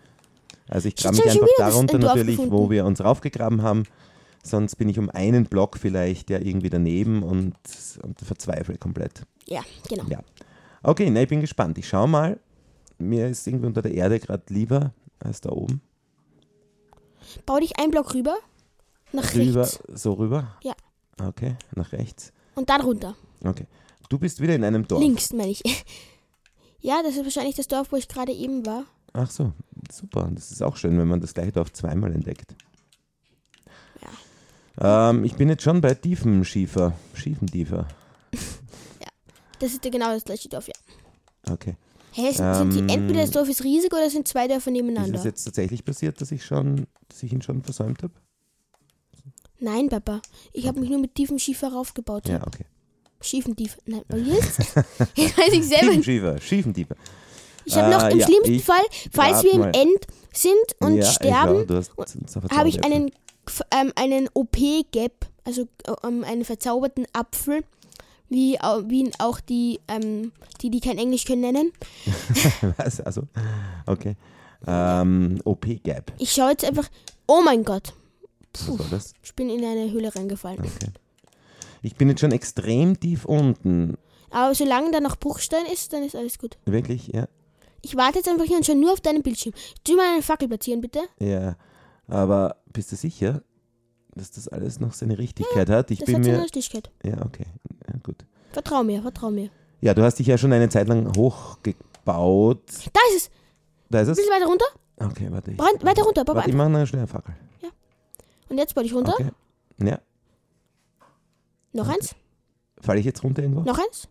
[0.69, 3.83] Also ich grabe mich einfach darunter natürlich, wo wir uns raufgegraben haben.
[4.43, 7.55] Sonst bin ich um einen Block vielleicht ja irgendwie daneben und,
[8.01, 9.23] und verzweifle komplett.
[9.45, 10.05] Ja, genau.
[10.09, 10.19] Ja.
[10.83, 11.77] Okay, na, ich bin gespannt.
[11.77, 12.39] Ich schau mal.
[12.97, 15.81] Mir ist irgendwie unter der Erde gerade lieber als da oben.
[17.45, 18.37] Bau dich einen Block rüber,
[19.11, 20.55] nach Rüber, rechts so rüber?
[20.63, 20.73] Ja.
[21.21, 22.31] Okay, nach rechts.
[22.55, 23.15] und dann runter.
[23.43, 23.65] Okay.
[24.09, 25.01] Du bist wieder in einem Dorf.
[25.01, 25.63] Links, meine ich.
[26.79, 28.85] Ja, das ist wahrscheinlich das Dorf, wo ich gerade eben war.
[29.11, 29.51] Ach so,
[29.91, 30.29] super.
[30.33, 32.55] Das ist auch schön, wenn man das gleiche Dorf zweimal entdeckt.
[34.79, 36.93] Ähm, ich bin jetzt schon bei Tiefenschiefer.
[37.13, 37.87] Schiefentiefer.
[39.59, 40.75] Das ist ja genau das gleiche Dorf, ja.
[41.51, 41.75] Okay.
[42.11, 44.73] Hä, sind, sind die, Ähm, entweder das Dorf ist riesig oder sind zwei Dörfer Ist
[44.73, 45.17] nebeneinander?
[45.17, 48.13] es jetzt tatsächlich passiert, dass ich schon, dass ich ihn schon versäumt habe?
[49.59, 50.21] Nein, Papa.
[50.53, 52.29] Ich habe mich nur mit tiefem Schiefer raufgebaut.
[52.29, 52.65] Ja, okay.
[53.19, 53.79] Schiefen tief.
[53.87, 54.59] Nein, aber jetzt?
[55.15, 55.85] ich weiß ich selber.
[55.95, 56.03] nicht.
[56.03, 56.95] Tiefenschiefer, Schiefentiefer.
[57.67, 59.75] Ich habe noch Äh, im ja, schlimmsten Fall, falls wir im mal.
[59.75, 61.67] End sind und sterben,
[62.51, 63.11] habe ich einen,
[63.71, 65.67] ähm, einen OP-Gap, also
[66.03, 67.63] ähm, einen verzauberten Apfel,
[68.29, 71.71] wie, wie ihn auch die, ähm, die, die kein Englisch können, nennen.
[72.77, 73.01] Was?
[73.01, 73.23] Also,
[73.85, 74.15] okay.
[74.65, 76.13] Ähm, OP-Gap.
[76.19, 76.87] Ich schaue jetzt einfach,
[77.27, 77.93] oh mein Gott,
[78.91, 79.13] das?
[79.23, 80.59] ich bin in eine Höhle reingefallen.
[80.59, 80.91] Okay.
[81.81, 83.97] Ich bin jetzt schon extrem tief unten.
[84.29, 86.57] Aber solange da noch Bruchstein ist, dann ist alles gut.
[86.65, 87.27] Wirklich, ja.
[87.87, 89.53] Ich warte jetzt einfach hier und schaue nur auf deinen Bildschirm.
[89.85, 90.99] Du mal eine Fackel platzieren, bitte.
[91.19, 91.55] Ja.
[92.09, 93.41] Aber bist du sicher,
[94.13, 95.89] dass das alles noch seine Richtigkeit hat?
[95.89, 96.43] Ich Das bin hat seine mir.
[96.43, 96.91] Richtigkeit.
[97.05, 97.45] Ja, okay.
[97.87, 98.25] Ja, gut.
[98.51, 99.49] Vertrau mir, vertrau mir.
[99.79, 102.61] Ja, du hast dich ja schon eine Zeit lang hochgebaut.
[102.91, 103.29] Da ist es.
[103.89, 104.17] Da ist Ein es.
[104.17, 104.65] bisschen weiter runter.
[104.97, 105.51] Okay, warte.
[105.51, 106.39] Ich, Brand, weiter runter, Papa.
[106.39, 107.35] warte, ich mache eine Fackel.
[108.49, 109.13] Und jetzt baue ich runter.
[109.13, 109.29] Okay.
[109.81, 109.99] Ja.
[111.71, 112.15] Noch eins.
[112.81, 113.61] Falle ich jetzt runter irgendwo?
[113.61, 114.09] Noch eins.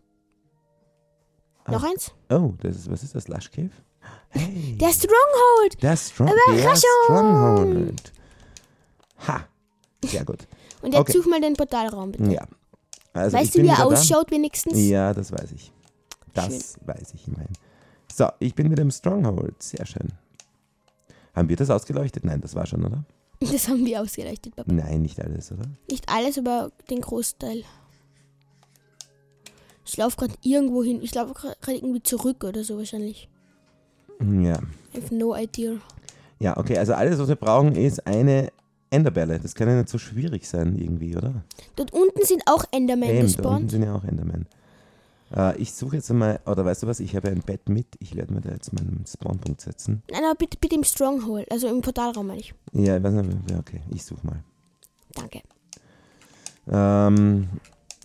[1.67, 1.71] Ah.
[1.73, 2.11] Noch eins.
[2.29, 3.27] Oh, das ist, was ist das?
[3.27, 3.69] Lush Cave?
[4.29, 4.77] Hey.
[4.79, 5.81] Der Stronghold.
[5.83, 6.83] Der, Strong, der Überraschung!
[7.05, 8.13] Stronghold.
[9.27, 9.45] Ha.
[10.05, 10.47] Sehr gut.
[10.81, 11.11] Und jetzt Okay.
[11.13, 12.31] such mal den Portalraum, bitte.
[12.31, 12.45] Ja.
[13.13, 13.95] Also weißt du, wie er wieder da.
[13.95, 14.77] ausschaut wenigstens?
[14.77, 15.71] Ja, das weiß ich.
[16.33, 17.47] Das weiß ich immerhin.
[18.13, 19.61] So, ich bin mit dem Stronghold.
[19.61, 20.07] Sehr schön.
[21.35, 22.23] Haben wir das ausgeleuchtet?
[22.25, 23.03] Nein, das war schon, oder?
[23.39, 24.71] Das haben wir ausgeleuchtet, Papa.
[24.71, 25.65] Nein, nicht alles, oder?
[25.89, 27.63] Nicht alles, aber den Großteil.
[29.87, 30.99] Ich laufe gerade irgendwo hin.
[31.01, 33.29] Ich laufe gerade irgendwie zurück oder so wahrscheinlich.
[34.19, 34.59] Ja.
[34.93, 35.77] I have no idea.
[36.39, 38.51] Ja, okay, also alles, was wir brauchen, ist eine
[38.89, 39.39] Enderbälle.
[39.39, 41.43] Das kann ja nicht so schwierig sein, irgendwie, oder?
[41.75, 43.71] Dort unten sind auch Endermen Eben, da unten gespawnt.
[43.71, 44.45] sind ja auch Endermen.
[45.35, 47.87] Äh, ich suche jetzt einmal, oder weißt du was, ich habe ein Bett mit.
[47.99, 50.03] Ich werde mir da jetzt meinen Spawnpunkt setzen.
[50.11, 52.53] Nein, aber bitte, bitte im Stronghold, also im Portalraum meine ich.
[52.73, 54.43] Ja, ich weiß nicht, ja, okay, ich suche mal.
[55.13, 55.41] Danke.
[56.69, 57.47] Ähm,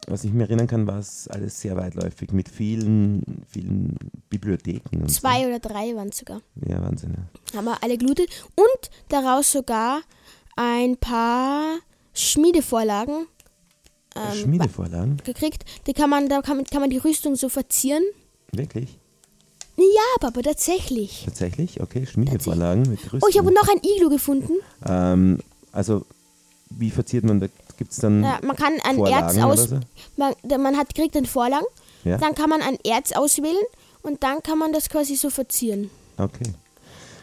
[0.07, 3.97] was ich mir erinnern kann, war es alles sehr weitläufig mit vielen, vielen
[4.29, 5.07] Bibliotheken.
[5.09, 6.41] Zwei oder drei waren es sogar.
[6.57, 6.71] So.
[6.71, 7.15] Ja, Wahnsinn.
[7.53, 7.59] Ja.
[7.59, 8.29] Haben wir alle gelootet.
[8.57, 10.01] Und daraus sogar
[10.57, 11.79] ein paar
[12.15, 13.27] Schmiedevorlagen
[14.17, 15.17] ähm, Schmiedevorlagen?
[15.25, 15.65] gekriegt.
[15.87, 18.03] Die kann man, da kann man, kann man die Rüstung so verzieren.
[18.53, 18.99] Wirklich?
[19.77, 21.23] Ja, Papa, tatsächlich.
[21.25, 21.81] Tatsächlich?
[21.81, 23.21] Okay, Schmiedevorlagen mit Rüstung.
[23.23, 24.53] Oh, ich habe noch ein Iglu gefunden.
[24.87, 25.39] ähm,
[25.73, 26.05] also,
[26.69, 27.47] wie verziert man da?
[27.77, 29.81] Gibt es dann Ja, man kann ein Erz Vorlagen aus, oder so?
[30.17, 31.67] man, man hat kriegt einen Vorlagen,
[32.05, 33.65] Ja, dann kann man ein Erz auswählen
[34.03, 35.91] und dann kann man das quasi so verzieren.
[36.19, 36.53] okay.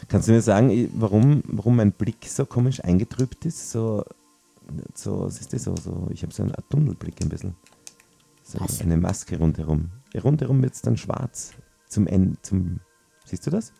[0.08, 3.70] Kannst du mir sagen, warum, warum mein Blick so komisch eingetrübt ist?
[3.70, 4.02] So,
[4.92, 5.76] so was ist das so?
[5.76, 7.54] so ich habe so einen Tunnelblick ein bisschen.
[8.42, 8.80] So, Was?
[8.80, 9.90] eine Maske rundherum.
[10.20, 11.52] Rundherum wird es dann schwarz.
[11.86, 12.36] Zum Ende.
[12.42, 12.80] Zum,
[13.24, 13.72] siehst du das?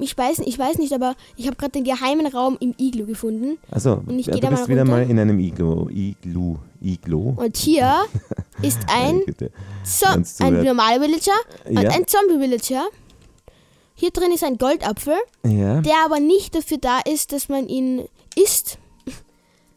[0.00, 3.58] Ich weiß, ich weiß nicht, aber ich habe gerade den geheimen Raum im Iglu gefunden.
[3.70, 4.92] Also, Und ich ja, du da bist mal wieder runter.
[4.96, 5.88] mal in einem Iglo.
[5.90, 6.56] Iglu.
[6.80, 7.34] Iglo.
[7.36, 8.04] Und hier
[8.62, 11.32] ist ein, Wenn's ein normaler Villager
[11.64, 11.90] und Ja.
[11.90, 12.86] ein Zombie-Villager.
[13.94, 15.80] Hier drin ist ein Goldapfel, Ja.
[15.80, 18.04] der aber nicht dafür da ist, dass man ihn
[18.36, 18.78] isst,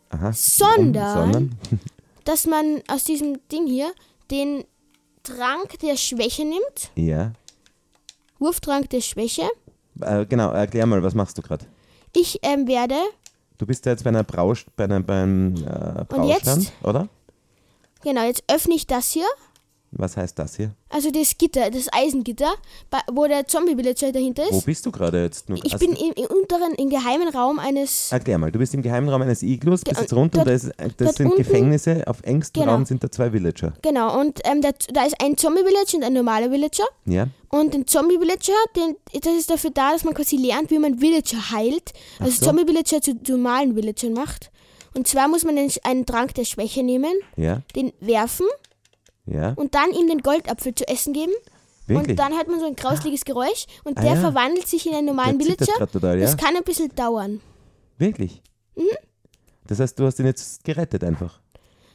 [0.09, 0.31] Aha.
[0.33, 1.59] sondern- sondern
[2.25, 3.91] dass man aus diesem Ding hier
[4.29, 4.65] den
[5.23, 6.91] Trank der Schwäche nimmt.
[6.95, 7.31] ja.
[8.37, 9.43] Wurftrank der Schwäche.
[9.99, 11.65] Äh, genau, erklär mal, was machst du gerade?
[12.13, 12.95] Ich ähm, werde,
[13.57, 16.73] Du bist ja jetzt bei einer Brausch, bei einer, beim äh, Braustand, jetzt?
[16.83, 17.07] oder?
[18.01, 19.27] genau, jetzt öffne ich das hier.
[19.93, 20.71] Was heißt das hier?
[20.87, 22.53] Also das Gitter, das Eisengitter,
[23.11, 24.65] wo der Zombie-Villager dahinter Wo ist.
[24.65, 25.49] bist du gerade jetzt?
[25.49, 28.09] Nur- Ich bin im, im unteren, im geheimen Raum eines.
[28.09, 30.67] Erklär mal, du bist im geheimen Raum eines Iglus, bist jetzt runter und da, ist,
[30.69, 32.73] äh, das dort sind unten- Gefängnisse, auf engstem Genau.
[32.73, 33.73] Raum sind da zwei Villager.
[33.81, 36.85] Genau, und ähm, der, da ist ein Zombie-Villager und ein normaler Villager.
[37.05, 37.27] Ja?
[37.49, 41.51] Und den Zombie-Villager, den, das ist dafür da, dass man quasi lernt, wie man Villager
[41.51, 41.91] heilt.
[42.19, 42.45] Also so.
[42.45, 44.51] Zombie-Villager zu normalen Villagern macht.
[44.93, 47.61] Und zwar muss man den, einen Trank der Schwäche nehmen, Ja?
[47.75, 48.45] den werfen
[49.25, 49.53] Ja?
[49.55, 51.31] und dann ihm den Goldapfel zu essen geben.
[51.87, 52.09] Wirklich?
[52.11, 54.19] Und dann hört man so ein grausliches Geräusch und Ah, der ja.
[54.21, 55.79] verwandelt sich in einen normalen Der zittert Villager.
[55.79, 56.25] grad total, ja?
[56.25, 57.41] Das kann ein bisschen dauern.
[57.97, 58.41] Wirklich?
[58.75, 58.83] Mhm.
[59.67, 61.39] Das heißt, du hast ihn jetzt gerettet einfach.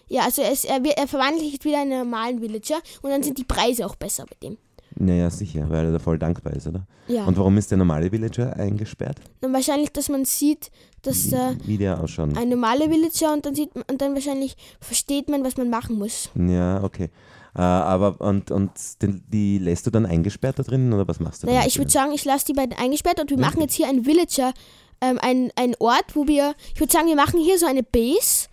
[0.09, 3.23] Ja, also es, er, wird- er verwandelt sich wieder in einen normalen Villager und dann
[3.23, 4.57] sind die Preise auch besser bei dem.
[4.99, 6.87] Naja, sicher, weil er da voll dankbar ist, oder?
[7.07, 7.25] Ja.
[7.27, 9.21] Und warum ist der normale Villager eingesperrt?
[9.41, 10.71] Dann wahrscheinlich, dass man sieht,
[11.03, 12.37] dass äh, Wie der ausschaut.
[12.37, 15.99] ein normaler Villager und dann sieht man, und dann wahrscheinlich versteht man, was man machen
[15.99, 16.31] muss.
[16.35, 17.11] Ja, okay.
[17.55, 18.71] Äh, aber und, und
[19.03, 21.47] den, die lässt du dann eingesperrt da drinnen oder was machst du?
[21.47, 24.05] Naja, ich würde sagen, ich lasse die beiden eingesperrt und wir machen jetzt hier einen
[24.05, 24.53] Villager,
[25.01, 28.49] ähm, ein, ein Ort, wo wir, ich würde sagen, wir machen hier so eine Base,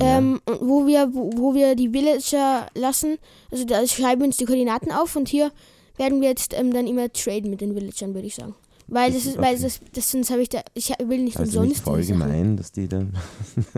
[0.00, 3.18] ähm, und wo wir, wo, wo wir die Villager lassen.
[3.50, 5.50] Also da schreiben wir uns die Koordinaten auf und hier
[5.96, 8.54] werden wir jetzt ähm, dann immer traden mit den Villagern, würde ich sagen.
[8.88, 9.62] Weil das Das- ist, weil okay.
[9.62, 12.72] das, das sonst habe ich da, ich will nicht Also umsonst nicht voll gemein, dass
[12.72, 13.12] die dann.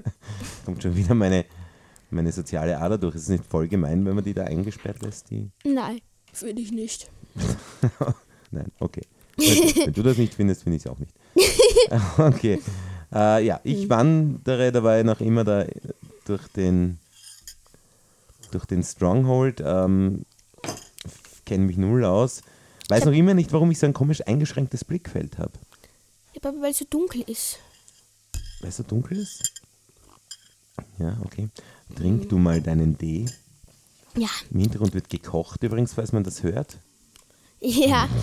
[0.64, 1.44] kommt schon wieder meine,
[2.11, 3.14] meine soziale Ader durch.
[3.16, 5.30] Es ist nicht voll gemein, wenn man die da eingesperrt lässt.
[5.30, 5.50] Die...
[5.64, 6.00] Nein,
[6.40, 7.08] würde ich nicht.
[8.50, 9.02] Nein, okay.
[9.37, 11.12] Wenn wenn du das nicht findest, finde ich es auch nicht.
[12.18, 12.61] okay.
[13.14, 15.64] Äh, ja, ich wandere dabei noch immer da
[16.24, 16.98] durch den,
[18.50, 19.62] durch den Stronghold.
[19.64, 20.24] Ähm,
[21.44, 22.42] Kenne mich null aus.
[22.88, 25.52] Weiß noch immer nicht, warum ich so ein komisch eingeschränktes Blickfeld habe.
[26.35, 27.58] Ja, aber weil es so dunkel ist.
[28.61, 29.52] Weil es so dunkel ist?
[30.98, 31.48] Ja, okay.
[31.96, 33.26] Trink du mal deinen Tee.
[34.16, 36.78] Ja, Im Hintergrund wird gekocht übrigens, falls man das hört.
[37.61, 38.08] ja.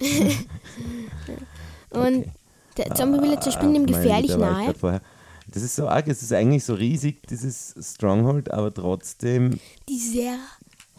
[1.90, 2.26] Und
[2.74, 2.84] Okay.
[2.88, 5.00] der Zombie-Villager springt ihm Meine gefährlich Güte, da war ich nahe.
[5.48, 10.38] Das ist so arg, es ist eigentlich so riesig, dieses Stronghold, aber trotzdem, Dieser.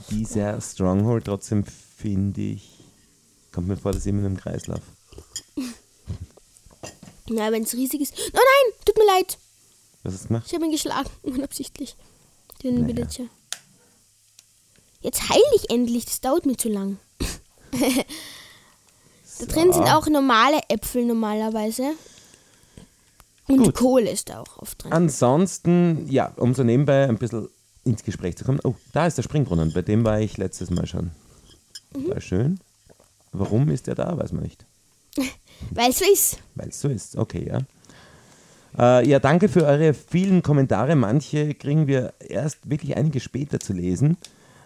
[0.09, 2.69] dieser Stronghold, trotzdem finde ich,
[3.51, 4.81] kommt mir vor, dass immer im Kreislauf.
[7.29, 8.13] Na, wenn es riesig ist.
[8.17, 9.37] Oh nein, tut mir leid.
[10.03, 10.43] Was hast du gemacht?
[10.47, 11.95] Ich habe ihn geschlagen, unabsichtlich.
[12.61, 12.87] Den Naja.
[12.87, 13.25] Villager.
[15.01, 16.97] Jetzt heil ich endlich, das dauert mir zu lang.
[19.39, 21.93] Da drin sind auch normale Äpfel normalerweise.
[23.47, 23.75] Und Gut.
[23.75, 24.93] Kohle ist da auch oft drin.
[24.93, 27.49] Ansonsten, ja, um so nebenbei ein bisschen
[27.83, 28.59] ins Gespräch zu kommen.
[28.63, 31.11] Oh, da ist der Springbrunnen, bei dem war ich letztes Mal schon.
[31.95, 32.09] Mhm.
[32.09, 32.59] War schön.
[33.31, 34.65] Warum ist der da, weiß man nicht.
[35.71, 36.37] Weil es so ist.
[36.55, 37.61] Weil es so ist, okay, ja.
[38.77, 40.95] Äh, ja, danke für eure vielen Kommentare.
[40.95, 44.17] Manche kriegen wir erst wirklich einige später zu lesen.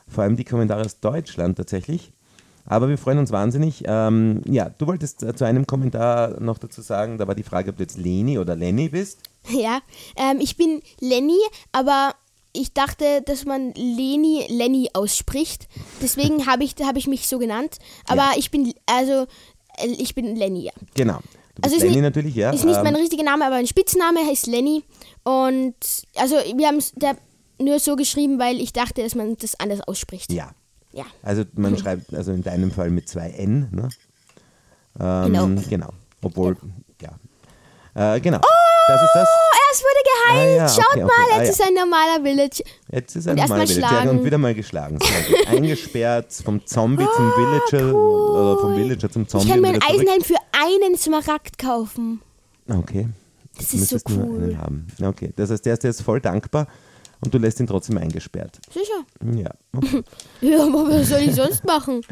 [0.08, 2.14] Vor allem die Kommentare aus Deutschland tatsächlich.
[2.70, 3.84] Aber wir freuen uns wahnsinnig.
[3.88, 7.72] Ähm, ja, du wolltest äh, zu einem Kommentar noch dazu sagen, da war die Frage,
[7.72, 9.20] ob du jetzt Leni oder Lenny bist.
[9.50, 9.80] Ja,
[10.18, 11.40] ähm, ich bin Lenny,
[11.72, 12.14] aber
[12.52, 15.70] ich dachte, dass man Leni Lenny ausspricht.
[16.02, 17.78] Deswegen habe ich, hab ich mich so genannt.
[18.08, 19.26] Aber ich bin, also,
[19.78, 20.74] äh, ich bin Lenny, ja.
[20.96, 21.20] Genau.
[21.62, 22.52] Also ist Lenny nicht- natürlich, ja.
[22.52, 24.84] Ist nicht ähm, mein richtiger Name, aber mein Spitzname heißt Lenny.
[25.24, 25.76] Und
[26.16, 26.94] also wir haben es
[27.60, 30.32] nur so geschrieben, weil ich dachte, dass man das anders ausspricht.
[30.34, 30.52] ja.
[30.98, 31.06] Ja.
[31.22, 33.88] Also man schreibt, also in deinem Fall mit zwei N, ne?
[35.00, 35.62] Ähm, Genau.
[35.70, 35.90] Genau.
[36.24, 36.58] Obwohl,
[37.00, 38.16] ja.
[38.16, 38.40] Äh, genau.
[38.88, 39.28] das ist das.
[39.28, 40.50] Oh, er es wurde geheilt.
[40.50, 41.06] Ah, ja, Schaut okay, okay.
[41.06, 41.66] mal, Ah, jetzt ja.
[41.66, 42.64] ist ein normaler Village.
[42.92, 44.10] Jetzt ist Und er mal mal Villager schlagen.
[44.10, 45.00] und wieder mal geschlagen.
[45.48, 49.46] Eingesperrt vom Zombie zum Villager oder vom Villager zum Zombie.
[49.46, 49.82] Ich kann mir ein.
[49.84, 52.22] Eisenhelm für einen Smaragd kaufen.
[52.68, 53.08] Okay.
[53.58, 54.44] Das ist so nur cool.
[54.44, 54.88] einen haben.
[55.02, 55.32] Okay.
[55.36, 56.68] Das heißt, der ist jetzt voll dankbar
[57.24, 58.60] und du lässt ihn trotzdem eingesperrt.
[58.72, 59.06] Sicher.
[59.36, 59.52] Ja.
[59.76, 60.04] Okay.
[60.42, 62.02] Ja, aber was soll ich sonst machen?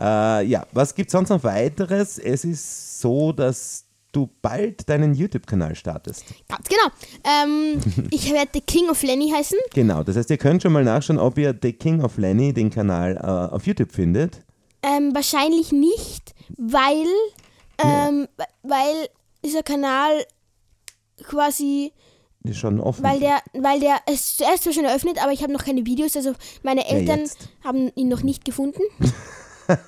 [0.00, 2.18] Äh, ja, was gibt es sonst noch weiteres?
[2.18, 6.24] Es ist so, dass du bald deinen YouTube-Kanal startest.
[6.48, 6.90] Ganz genau.
[7.24, 9.58] Ähm, ich werde The King of Lenny heißen.
[9.74, 12.70] Genau, das heißt, ihr könnt schon mal nachschauen, ob ihr The King of Lenny, den
[12.70, 14.42] Kanal, äh, auf YouTube findet.
[14.82, 17.06] Ähm, wahrscheinlich nicht, weil,
[17.78, 18.26] ähm,
[18.62, 19.08] weil
[19.44, 20.24] dieser Kanal
[21.22, 21.92] quasi,
[22.44, 23.04] Ist schon offen.
[23.04, 25.86] weil der, weil der, es ist zuerst zwar schon eröffnet, aber ich habe noch keine
[25.86, 27.48] Videos, also meine Eltern jetzt.
[27.64, 28.80] haben ihn noch nicht gefunden.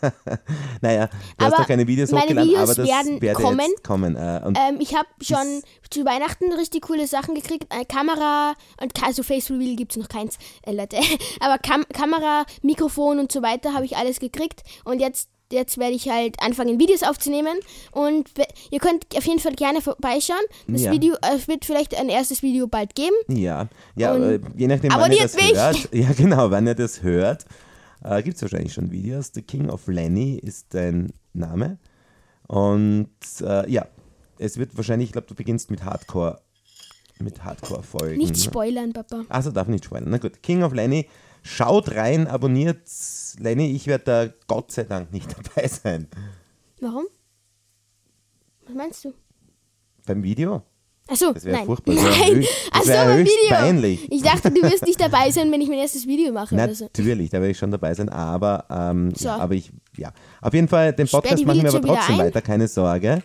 [0.80, 3.66] naja, du hast Aber noch keine Videos meine hochgeladen, Videos aber das werden werde kommen.
[3.82, 4.16] kommen.
[4.16, 7.66] Äh, Ähm, ich habe schon zu Weihnachten richtig coole Sachen gekriegt.
[7.70, 10.98] Eine Kamera und also Face Reveal gibt es noch keins, äh, Leute.
[11.40, 14.62] Aber Kam Kamera, Mikrofon und so weiter habe ich alles gekriegt.
[14.84, 17.57] Und jetzt, jetzt werde ich halt anfangen, Videos aufzunehmen.
[17.92, 18.30] Und
[18.70, 20.44] ihr könnt auf jeden Fall gerne vorbeischauen.
[20.66, 20.92] Das Ja.
[20.92, 23.14] Video, äh, es wird vielleicht ein erstes Video bald geben.
[23.28, 25.54] Ja, ja Und äh, je nachdem, wann ihr das mich!
[25.54, 25.88] hört.
[25.92, 27.44] Ja, genau, wann ihr das hört,
[28.02, 29.30] äh, gibt es wahrscheinlich schon Videos.
[29.35, 31.78] The King of Lenny ist dein Name.
[32.46, 33.09] Und
[33.40, 33.87] äh, ja,
[34.38, 36.40] es wird wahrscheinlich, ich glaube, du beginnst mit Hardcore,
[37.20, 38.18] mit Hardcore-Folgen.
[38.18, 38.38] Nicht ne?
[38.42, 39.24] spoilern, Papa.
[39.28, 40.11] Also darf nicht spoilern.
[40.11, 41.09] Na gut, King of Lenny,
[41.44, 42.80] schaut rein, abonniert
[43.38, 43.70] Lenny.
[43.72, 46.09] Ich werde da Gott sei Dank nicht dabei sein.
[46.80, 47.04] Warum?
[48.66, 49.12] Was meinst du?
[50.07, 50.62] Beim Video?
[51.07, 51.94] Achso, Das wäre furchtbar.
[51.94, 53.57] Das Nein, das wäre beim höchst Video.
[53.57, 54.11] peinlich.
[54.12, 56.85] Ich dachte, du wirst nicht dabei sein, wenn ich mein erstes Video mache oder so.
[56.85, 59.28] Natürlich, da werde ich schon dabei sein, aber, ähm, So.
[59.28, 60.12] aber ich, ja.
[60.40, 63.22] Auf jeden Fall, den Podcast machen wir aber trotzdem weiter, keine Sorge.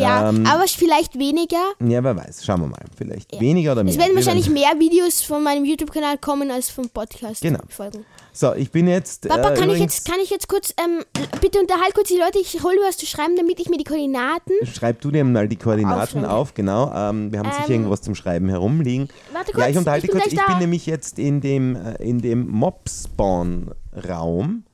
[0.00, 1.62] Ja, Ähm, aber vielleicht weniger.
[1.80, 2.84] Ja, wer weiß, schauen wir mal.
[2.96, 3.92] Vielleicht weniger oder mehr.
[3.92, 7.60] Es werden wahrscheinlich mehr Videos von meinem YouTube-Kanal kommen als vom Podcast Genau.
[7.68, 8.04] folgen.
[8.32, 9.26] So, ich bin jetzt.
[9.28, 11.02] Papa, äh, kann, ich jetzt, kann ich jetzt kurz, ähm,
[11.40, 14.52] bitte unterhalt kurz die Leute, ich hole was zu schreiben, damit ich mir die Koordinaten.
[14.64, 16.28] Schreib du dir mal die Koordinaten Aufschreiben.
[16.28, 16.92] auf, genau.
[16.94, 19.08] Ähm, wir haben sicher Ähm, irgendwas zum Schreiben herumliegen.
[19.32, 20.32] Warte kurz, ja, ich unterhalte ich bin kurz.
[20.34, 24.64] Ich bin nämlich jetzt in dem, äh, in dem Mob-Spawn-Raum,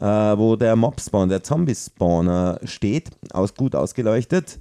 [0.00, 4.58] äh, wo der Mob-Spawn, der Zombie-Spawner steht, aus, gut ausgeleuchtet.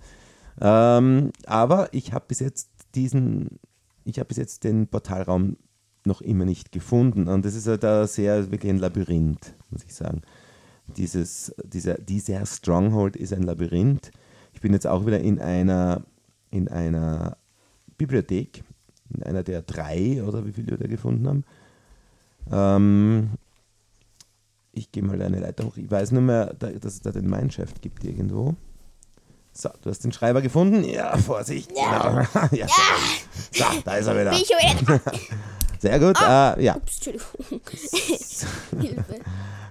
[0.62, 3.60] Ähm, aber ich habe bis jetzt diesen,
[4.06, 5.58] ich habe bis jetzt den Portalraum
[6.06, 7.28] noch immer nicht gefunden.
[7.28, 10.22] Und das ist halt da sehr wirklich ein Labyrinth, muss ich sagen.
[10.88, 14.12] Dieses, dieser, dieser Stronghold ist ein Labyrinth.
[14.54, 16.04] Ich bin jetzt auch wieder in einer,
[16.52, 17.38] in einer
[17.98, 18.64] Bibliothek,
[19.10, 21.44] in einer der drei oder wie viele wir da gefunden haben.
[22.52, 23.30] Ähm,
[24.76, 25.78] ich gehe mal eine Leiter hoch.
[25.78, 28.56] Ich weiß nur mehr, da- dass es da den Mineshaft gibt irgendwo.
[29.54, 30.84] So, du hast den Schreiber gefunden?
[30.84, 31.72] Ja, Vorsicht.
[31.76, 32.28] Ja.
[32.52, 32.68] ja.
[33.54, 34.32] So, da ist er wieder.
[34.32, 35.02] Bin ich wieder.
[35.80, 36.18] Sehr gut.
[36.22, 37.62] äh, ja, Ups, Entschuldigung.
[38.82, 39.16] Hilfe.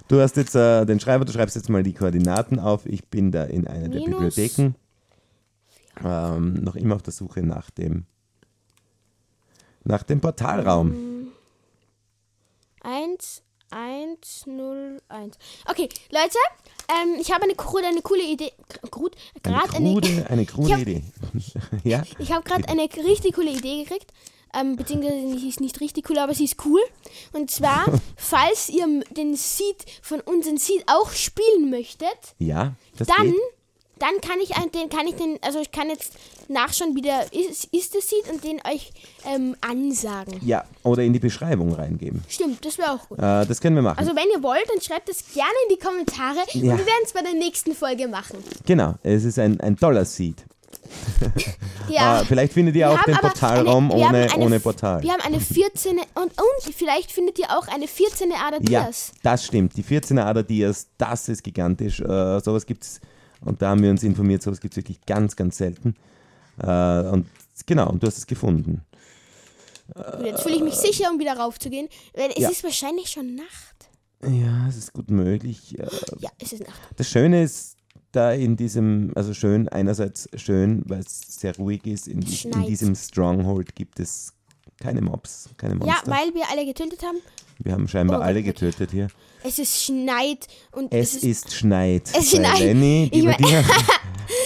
[0.09, 2.87] du hast jetzt äh, den Schreiber, du schreibst jetzt mal die Koordinaten auf.
[2.87, 4.75] Ich bin da in einer der Minus Bibliotheken.
[6.05, 8.05] Ähm, noch immer auf der Suche nach dem
[9.85, 10.95] nach dem Portalraum.
[12.83, 14.04] 1, 1,
[14.47, 15.37] 0, 1.
[15.69, 16.39] Okay, Leute,
[16.89, 18.53] ähm, ich habe eine, krude, eine coole Idee.
[18.83, 18.91] Eine
[19.43, 21.03] gerade eine, krude, eine krude hab- Idee.
[21.85, 22.03] ja?
[22.19, 24.11] Ich habe gerade eine richtig coole Idee gekriegt.
[24.57, 26.81] Ähm, beziehungsweise sie ist nicht richtig cool, aber sie ist cool.
[27.33, 33.35] Und zwar, falls ihr den Seed von unserem Seed auch spielen möchtet, Ja, dann, geht.
[33.99, 36.13] dann kann ich den, kann ich den, also ich kann jetzt
[36.49, 38.93] nachschauen, wie der ist, ist der Seed und den euch
[39.27, 40.41] ähm, ansagen.
[40.45, 42.23] Ja, oder in die Beschreibung reingeben.
[42.29, 43.19] Stimmt, das wäre auch gut.
[43.19, 43.99] Äh, das können wir machen.
[43.99, 46.73] Also wenn ihr wollt, dann schreibt das gerne in die Kommentare Ja.
[46.73, 48.39] und wir werden es bei der nächsten Folge machen.
[48.67, 50.45] genau, es ist ein, ein toller Seed.
[51.89, 52.21] Ja.
[52.21, 55.03] Ah, vielleicht findet ihr Wir auch den Portalraum eine- ohne, eine- ohne Portal.
[55.03, 59.13] Wir haben eine 14 und, und vielleicht findet ihr auch eine 14 Ader Ja, Dias.
[59.23, 59.77] das stimmt.
[59.77, 62.01] Die 14er Ader Dias, das ist gigantisch.
[62.01, 63.01] Äh, sowas gibt es,
[63.43, 65.95] und da haben wir uns informiert, sowas gibt es wirklich ganz, ganz selten.
[66.59, 67.27] Äh, und
[67.67, 68.83] genau, und du hast es gefunden.
[69.95, 72.49] Und jetzt fühle ich mich sicher, um wieder raufzugehen, weil es Ja.
[72.51, 73.89] ist wahrscheinlich schon Nacht.
[74.27, 75.79] Ja, es ist gut möglich.
[75.79, 75.87] Äh,
[76.21, 76.81] Ja, es ist Nacht.
[76.97, 77.77] Das Schöne ist
[78.13, 82.65] da in diesem, also schön, einerseits schön, weil es sehr ruhig ist, in, die- in
[82.67, 84.33] diesem Stronghold gibt es
[84.81, 86.11] keine Mobs, keine Ja, Monster.
[86.11, 87.19] weil wir alle getötet haben.
[87.59, 88.55] wir haben scheinbar Oh, alle Gott.
[88.55, 89.09] getötet hier.
[89.43, 92.09] Es ist schneit und Es, es, ist, ist Schneit.
[92.17, 92.59] Es schneit.
[92.61, 93.65] Lenny, Ich bei mein- dir,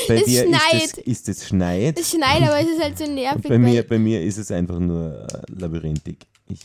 [0.08, 0.84] bei Es dir ist, schneit.
[0.84, 1.98] es, ist es Schneit.
[1.98, 4.78] es schneit, aber es ist halt so nervig, Bei mir, bei mir ist es einfach
[4.78, 6.16] nur äh, labyrinthig.
[6.48, 6.60] Ich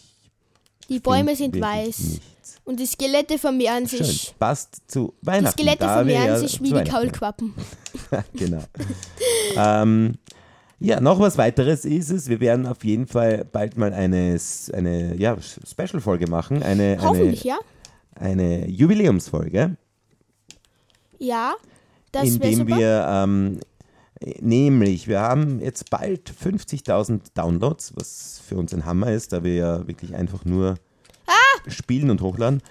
[0.90, 2.60] die Bäume sind weiß Nichts.
[2.66, 4.04] und die Skelette vermehren Schön.
[4.04, 4.36] sich.
[4.38, 5.58] Passt zu Die Weihnachten.
[5.58, 7.54] Skelette da vermehren ja sich wie die Kaulquappen.
[8.34, 8.64] genau.
[9.56, 10.16] ähm,
[10.80, 12.28] ja, noch was weiteres ist es.
[12.28, 14.38] Wir werden auf jeden Fall bald mal eine,
[14.74, 16.62] eine ja, Special-Folge machen.
[16.62, 17.58] Eine, eine, Hoffentlich, ja.
[18.16, 19.78] eine Jubiläumsfolge,
[21.20, 21.54] Ja,
[22.14, 23.60] das indem wir ähm,
[24.40, 29.56] nämlich, wir haben jetzt bald 50.000 Downloads, was für uns ein Hammer ist, da wir
[29.56, 30.76] ja wirklich einfach nur
[31.68, 32.62] spielen und hochladen.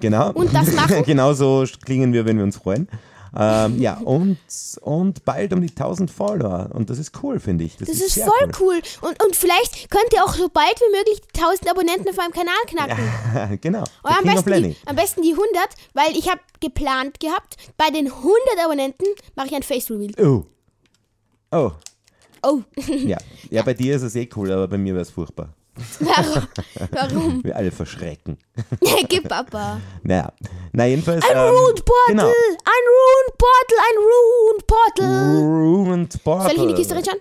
[0.00, 0.28] Genau.
[0.28, 0.30] Ah!
[0.30, 1.04] Und das machen?
[1.04, 2.88] genau so klingen wir, wenn wir uns freuen.
[3.34, 4.38] Ähm, ja, und,
[4.82, 6.68] und bald um die 1000 Follower.
[6.72, 7.76] Und das ist cool, finde ich.
[7.76, 8.82] Das, Das ist sehr voll cool.
[9.00, 12.32] Und, und vielleicht könnt ihr auch so bald wie möglich die 1000 Abonnenten auf meinem
[12.32, 12.98] Kanal knacken.
[13.50, 13.58] cool.
[13.60, 13.84] genau.
[14.04, 15.48] Oder Der am besten, die, am besten die 100,
[15.94, 18.32] weil ich habe geplant gehabt, bei den 100
[18.64, 20.12] Abonnenten mache ich ein Face Reveal.
[20.24, 20.44] Oh.
[21.50, 21.72] Oh.
[22.44, 23.18] Oh, Ja.
[23.50, 25.54] ja, bei dir ist es eh cool, aber bei mir wäre es furchtbar.
[26.00, 26.48] Warum?
[26.90, 27.44] Warum?
[27.44, 28.38] Wir alle verschrecken.
[29.08, 29.80] Gib Papa.
[30.02, 30.32] Naja.
[30.72, 31.24] Na, jedenfalls.
[31.24, 32.08] Ein ähm, Ruined Portal!
[32.08, 32.26] Genau.
[32.26, 33.78] Ein Ruined Portal!
[33.88, 35.36] Ein Ruined Portal!
[35.36, 36.48] Ruined Portal.
[36.48, 37.20] Soll ich in die Kiste reinschauen?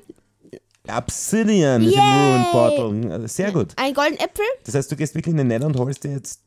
[0.87, 2.31] Obsidian ist im Yay!
[2.31, 3.27] Ruined Portal.
[3.27, 3.73] Sehr gut.
[3.75, 4.45] Ein Golden Äpfel?
[4.65, 6.41] Das heißt, du gehst wirklich in den Nether und holst dir jetzt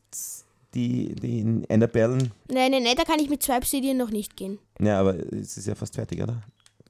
[0.73, 2.31] die, die Enderperlen.
[2.49, 4.59] Nein, nein, nein, da kann ich mit zwei Obsidian noch nicht gehen.
[4.79, 6.41] Ja, aber es ist ja fast fertig, oder?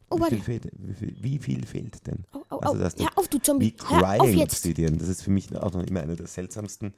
[0.10, 0.36] Oh, wie, warte.
[0.36, 2.26] viel fehlt, wie, viel, wie viel fehlt denn?
[2.34, 2.78] Oh, oh, Also oh.
[2.80, 3.66] das- Hör auf, du Zombie.
[3.68, 4.42] Wie Crying.
[4.42, 4.98] Obsidian.
[4.98, 6.94] Das ist für mich auch noch immer eine der seltsamsten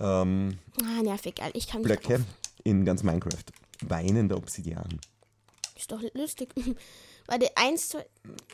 [0.00, 1.56] ähm, Ah, nervig, Alter.
[1.56, 1.88] Ich kann nicht.
[2.02, 2.24] Blöcke
[2.64, 3.44] in ganz Minecraft.
[3.86, 5.00] Weinender Obsidian.
[5.76, 6.50] Ist doch lustig.
[7.26, 8.04] Warte, eins, zwei.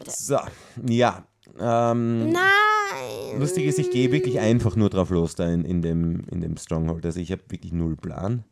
[0.09, 0.38] So,
[0.87, 1.27] ja.
[1.59, 3.38] Ähm, Nein!
[3.38, 6.57] lustig ist, ich gehe wirklich einfach nur drauf los da in, in, dem, in dem
[6.57, 7.05] Stronghold.
[7.05, 8.44] Also ich habe wirklich null Plan.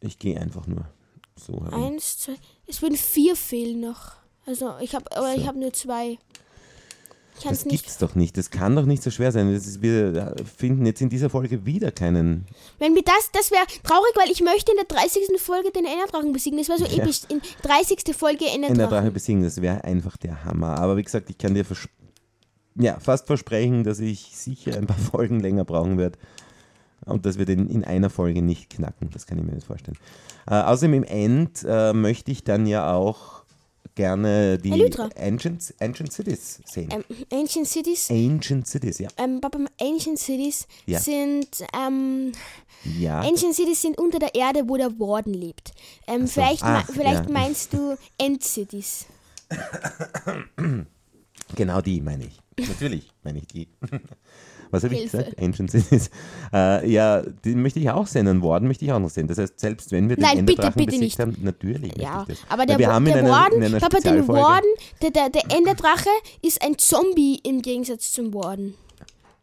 [0.00, 0.86] Ich gehe einfach nur
[1.36, 1.84] so herum.
[1.92, 2.34] Eins, zwei.
[2.70, 4.12] Es würden vier fehlen noch.
[4.46, 5.46] Also ich habe, aber ich So.
[5.48, 6.18] habe nur zwei.
[7.38, 7.84] Ich Das es nicht.
[7.84, 8.36] gibt's doch nicht.
[8.36, 9.52] Das kann doch nicht so schwer sein.
[9.52, 12.46] Das ist, wir finden jetzt in dieser Folge wieder keinen.
[12.78, 15.40] Wenn wir das, das wäre traurig, weil ich möchte in der 30.
[15.40, 16.58] Folge den Enderdrachen besiegen.
[16.58, 17.02] Das wäre so Ja.
[17.02, 17.22] episch.
[17.28, 18.14] In 30.
[18.14, 18.90] Folge Enderdrachen.
[18.90, 19.42] Drache besiegen.
[19.42, 20.78] Das wäre einfach der Hammer.
[20.78, 21.64] Aber wie gesagt, ich kann dir
[22.76, 26.18] ja, fast versprechen, dass ich sicher ein paar Folgen länger brauchen werde.
[27.10, 29.10] Und dass wir den in einer Folge nicht knacken.
[29.12, 29.98] Das kann ich mir nicht vorstellen.
[30.48, 33.40] Äh, außerdem im End äh, möchte ich dann ja auch
[33.94, 34.72] gerne die.
[35.16, 36.88] Ancient, Ancient Cities sehen.
[36.92, 38.10] Ähm, Ancient Cities.
[38.10, 39.08] Ancient Cities, ja.
[39.18, 40.98] Ähm, Papa, Ancient Cities Ja.
[41.00, 42.32] sind ähm,
[42.98, 43.20] Ja.
[43.20, 45.72] Ancient Cities sind unter der Erde, wo der Warden lebt.
[46.06, 46.34] Ähm, so.
[46.40, 47.32] vielleicht Ach, me- vielleicht ja.
[47.32, 49.06] meinst du End Cities.
[51.56, 52.40] Genau die meine ich.
[52.68, 53.68] Natürlich meine ich die.
[54.70, 55.40] Was habe ich gesagt?
[55.40, 56.10] Ancient Cities.
[56.52, 58.28] Äh, ja, die möchte ich auch sehen.
[58.28, 59.26] Einen Warden möchte ich auch noch sehen.
[59.28, 61.18] Das heißt, selbst wenn wir den Nein, bitte, bitte nicht.
[61.18, 62.44] haben, natürlich Ja, ich das.
[62.48, 64.68] aber Weil der, wir haben in der einer, Warden, in einer Papa, der Spezialfolge- Warden,
[65.02, 66.08] der, der, der Enderdrache
[66.42, 68.74] ist ein Zombie im Gegensatz zum Warden.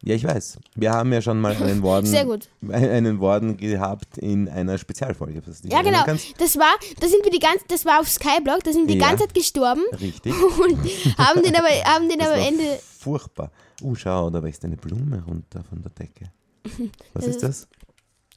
[0.04, 0.60] Ja, ich weiß.
[0.76, 2.16] Wir haben ja schon mal einen Warden,
[2.72, 5.42] einen Warden gehabt in einer Spezialfolge.
[5.64, 6.04] Ja, genau.
[6.38, 9.02] Das war, da sind wir die ganze, das war auf Skyblock, da sind wir die
[9.02, 9.08] Ja.
[9.10, 10.34] ganze Zeit gestorben Richtig.
[10.60, 10.78] und
[11.18, 12.80] haben den aber, haben den Das am Ende.
[13.00, 13.52] furchtbar.
[13.82, 16.32] Uh, schau, da wächst eine Blume runter von der Decke.
[17.14, 17.68] Was ist das?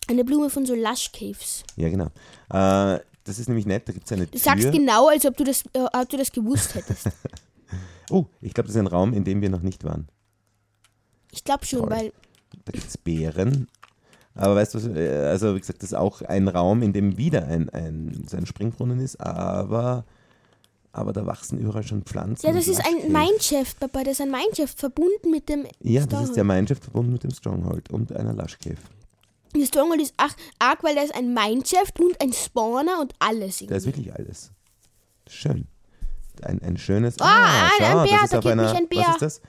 [0.08, 1.62] Eine Blume von so Lush Caves.
[1.76, 2.06] Ja, genau.
[2.50, 4.72] Äh, das ist nämlich nett, da gibt es eine Du sagst Tür.
[4.72, 7.08] genau, als ob du das, äh, ob du das gewusst hättest.
[8.10, 10.08] Oh, ich glaube, das ist ein Raum, in dem wir noch nicht waren.
[11.30, 11.90] Ich glaube schon, Toll.
[11.90, 12.12] weil
[12.64, 13.68] Da gibt es Beeren.
[14.34, 17.16] Aber weißt du, was, äh, also wie gesagt, das ist auch ein Raum, in dem
[17.16, 20.04] wieder ein, ein, so ein Springbrunnen ist, aber,
[20.92, 22.46] aber da wachsen überall schon Pflanzen.
[22.46, 23.12] ja, das ist ein.
[23.12, 26.36] Mineshaft, Papa, das ist ein Mineshaft verbunden mit dem Ja, das ist Stronghold.
[26.36, 28.76] der Mineshaft verbunden mit dem Stronghold und einer Lush-Cave.
[29.54, 33.58] Der Stronghold ist ach, arg, weil da ist ein Mineshaft und ein Spawner und alles.
[33.66, 34.06] Da ist Irgendwie.
[34.06, 34.50] wirklich alles.
[35.28, 35.66] Schön.
[36.42, 37.20] Ein, ein schönes.
[37.20, 38.62] Ah, ein- ein Bär, da einer.
[38.64, 39.00] mich ein Bär.
[39.00, 39.40] Was ist das?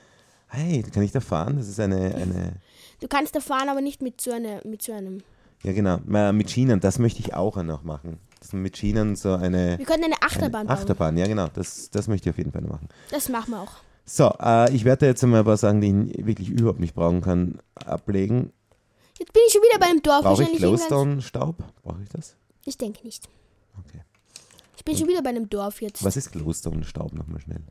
[0.48, 1.56] Hey, kann ich da fahren?
[1.56, 2.52] Das ist eine, eine
[3.00, 5.22] Du kannst da fahren, aber nicht mit so, einer, mit so einem.
[5.64, 5.98] ja genau,
[6.32, 8.18] mit Schienen, das möchte ich auch noch machen.
[8.42, 10.76] Dass man mit Schienen so eine, Wir können eine eine Achterbahn bauen.
[10.76, 12.88] Achterbahn, ja genau, das, das möchte ich auf jeden Fall machen.
[13.12, 13.70] Das machen wir auch.
[14.04, 17.20] So, äh, ich werde jetzt mal ein paar Sachen, die ich wirklich überhaupt nicht brauchen
[17.20, 18.52] kann, ablegen.
[19.16, 20.22] Jetzt bin ich schon wieder bei einem Dorf.
[20.22, 21.56] Brauche ich Glowstone-Staub?
[21.84, 22.34] Brauche ich das?
[22.64, 23.28] Ich denke nicht.
[23.78, 24.00] Okay.
[24.76, 26.02] Ich bin schon wieder bei einem Dorf jetzt.
[26.02, 27.62] Was ist Glowstone-Staub nochmal schnell?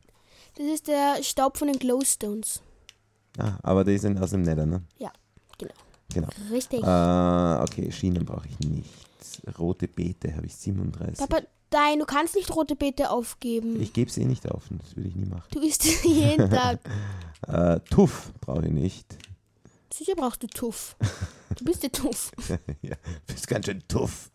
[0.56, 2.62] Das ist der Staub von den Glowstones.
[3.36, 4.82] Ah, aber die sind aus dem Nether, ne?
[4.96, 5.12] Ja,
[5.58, 5.74] genau.
[6.14, 6.28] Genau.
[6.50, 6.82] Richtig.
[6.82, 8.88] Äh, okay, Schienen brauche ich nicht.
[9.58, 11.18] Rote Beete habe ich 37.
[11.28, 11.42] Papa,
[11.72, 13.80] nein, du kannst nicht rote Beete aufgeben.
[13.80, 15.44] Ich gebe sie eh nicht auf, das würde ich nie machen.
[15.52, 16.80] du isst jeden Tag.
[17.48, 19.16] Äh, Tuff brauche ich nicht.
[19.92, 20.94] Sicher brauchst du Tuff.
[21.56, 22.30] Du bist der Tuff.
[22.82, 22.94] ja,
[23.26, 24.30] bist ganz schön tuff.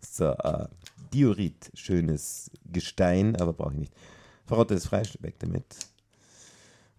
[0.00, 0.68] So, äh,
[1.12, 3.92] Diorit, schönes Gestein, aber brauche ich nicht.
[4.46, 5.64] Verrottetes Fleisch, weg damit.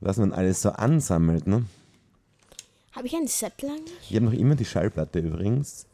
[0.02, 1.66] Was man alles so ansammelt, ne?
[2.92, 4.10] Habe ich einen Zettel eigentlich?
[4.10, 5.88] Ich habe noch immer die Schallplatte übrigens.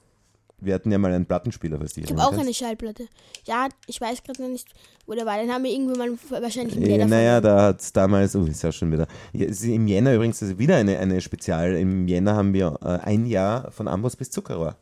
[0.60, 3.08] Wir hatten ja mal einen Plattenspieler, was dich Ich habe auch eine Schallplatte.
[3.46, 4.68] Ja, ich weiß gerade noch nicht,
[5.06, 5.38] wo der war.
[5.38, 5.98] Den haben wir irgendwann
[6.30, 9.08] mal wahrscheinlich im Ja, Leder naja, da hat es damals, oh, ist ja schon wieder.
[9.34, 11.74] Ja, Im Jänner übrigens ist wieder eine, eine Spezial.
[11.76, 14.78] Im Jänner haben wir äh, ein Jahr von Amboss bis Zuckerrohr.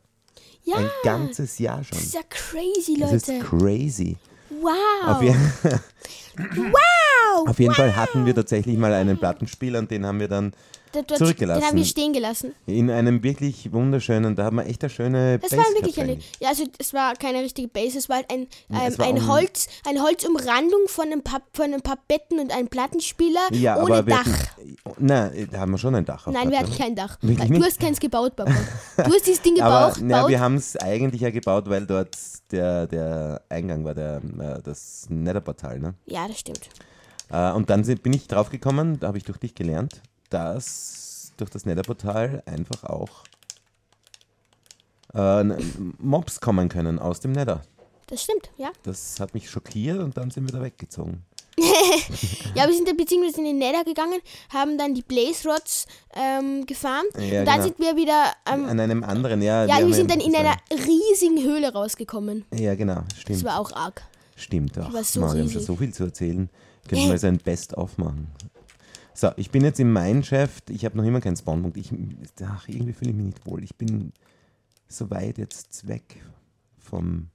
[0.64, 1.98] Ja, Ein ganzes Jahr schon.
[1.98, 3.40] das ist ja crazy, Das ist Leute.
[3.44, 4.18] crazy.
[4.62, 5.24] Wow.
[6.38, 7.01] Wow.
[7.36, 7.50] Wow!
[7.50, 10.52] Auf jeden Fall hatten wir tatsächlich mal einen Plattenspieler und den haben wir dann
[10.94, 11.62] Da- dort- zurückgelassen.
[11.62, 12.54] Den haben wir stehen gelassen.
[12.66, 16.18] in einem wirklich wunderschönen, da haben wir echt eine schöne Das war wirklich eine.
[16.42, 19.28] Ja, also es war keine richtige Base, es war halt ein, es ähm, war ein
[19.28, 23.96] Holz, eine Holzumrandung von ein, paar, von ein paar Betten und einem Plattenspieler Ja, ohne
[24.00, 24.26] aber wir Dach.
[24.26, 26.66] Hatten, nein, da haben wir schon ein Dach Nein, wir Platte.
[26.66, 27.18] hatten kein Dach.
[27.22, 27.66] Wirklich Du nicht?
[27.66, 28.52] hast keins gebaut, Papa.
[28.98, 30.04] Du hast dieses Ding Aber gebaut.
[30.04, 30.30] na, gebaut.
[30.32, 32.18] wir haben es eigentlich ja gebaut, weil dort
[32.52, 35.80] der, der Eingang war, der, äh, das Netherportal.
[35.80, 35.94] Ne?
[36.06, 36.68] ja, das stimmt.
[37.32, 41.50] Äh, und dann sind, bin ich draufgekommen, da habe ich durch dich gelernt, dass durch
[41.50, 43.24] das Netherportal einfach auch
[45.14, 45.44] äh,
[45.98, 47.62] Mobs kommen können aus dem Nether.
[48.08, 48.72] Das stimmt, ja.
[48.84, 51.24] Das hat mich schockiert und dann sind wir da weggezogen.
[52.56, 54.20] Ja, wir sind dann beziehungsweise in den Nether gegangen,
[54.50, 57.64] haben dann die Blaze Rods ähm, gefarmt Ja, und dann genau.
[57.64, 58.34] sind wir wieder.
[58.46, 59.66] Ähm, An einem anderen, ja.
[59.66, 62.46] ja, haben wir sind dann in das einer riesigen Höhle rausgekommen.
[62.54, 63.44] Ja, genau, Das stimmt.
[63.46, 64.02] war auch arg.
[64.36, 64.92] Stimmt auch.
[64.92, 66.50] war so Mann, wir haben schon so viel zu erzählen.
[66.88, 68.28] Können wir mal so ein Best-of machen.
[69.14, 70.70] So, ich bin jetzt im Mineshaft.
[70.70, 71.78] Ich habe noch immer keinen Spawnpunkt.
[71.78, 71.92] Ich,
[72.44, 73.64] ach, irgendwie fühle ich mich nicht wohl.
[73.64, 74.14] Ich bin
[74.88, 76.24] so weit jetzt weg
[76.80, 77.28] vom,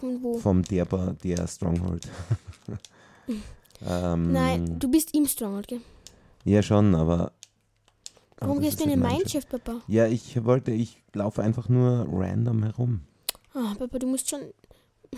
[0.00, 0.38] Von wo?
[0.38, 2.08] vom der, der Stronghold.
[3.86, 5.80] ähm, Nein, du bist im Stronghold, gell?
[6.44, 7.32] Ja, schon, aber.
[8.38, 9.80] Warum gehst du in den Mineshaft, Papa?
[9.86, 13.00] Ja, ich wollte, ich laufe einfach nur random herum.
[13.54, 14.40] Ah, Papa, du musst schon.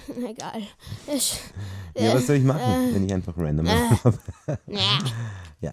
[0.28, 0.62] Egal.
[1.06, 1.38] Es,
[1.94, 3.70] Ja, was soll ich machen, äh, wenn ich einfach random äh.
[3.90, 4.18] laufe?
[5.60, 5.72] ja.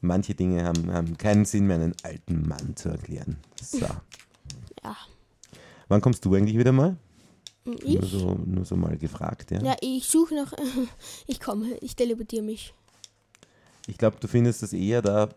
[0.00, 3.38] Manche Dinge haben, haben keinen Sinn mehr, einen alten Mann zu erklären.
[3.60, 3.78] So.
[3.78, 4.96] Ja.
[5.88, 6.96] Wann kommst du eigentlich wieder mal?
[7.64, 8.10] Nur Ich?
[8.10, 9.62] so, nur so mal gefragt, ja.
[9.62, 10.52] Ja, ich suche noch.
[11.26, 12.74] Ich komme, ich teleportiere mich.
[13.86, 15.30] Ich glaube, du findest das eher da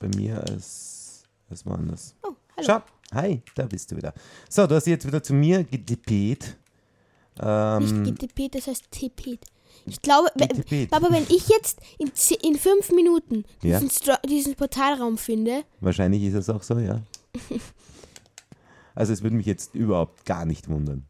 [0.00, 2.16] bei mir als, als woanders.
[2.22, 2.66] Oh, hallo.
[2.66, 2.82] Schau,
[3.14, 4.12] hi, da bist du wieder.
[4.48, 6.56] So, du hast jetzt wieder zu mir gedippt.
[7.40, 9.38] Ähm, Nicht GTP, das heißt TP.
[9.86, 10.28] Ich glaube.
[10.90, 13.80] Papa, wenn ich jetzt in, ze- in fünf Minuten Ja.
[13.80, 17.00] diesen, Stro diesen Portalraum finde, wahrscheinlich ist es auch so, ja.
[18.94, 21.06] Also es würde mich jetzt überhaupt gar nicht wundern.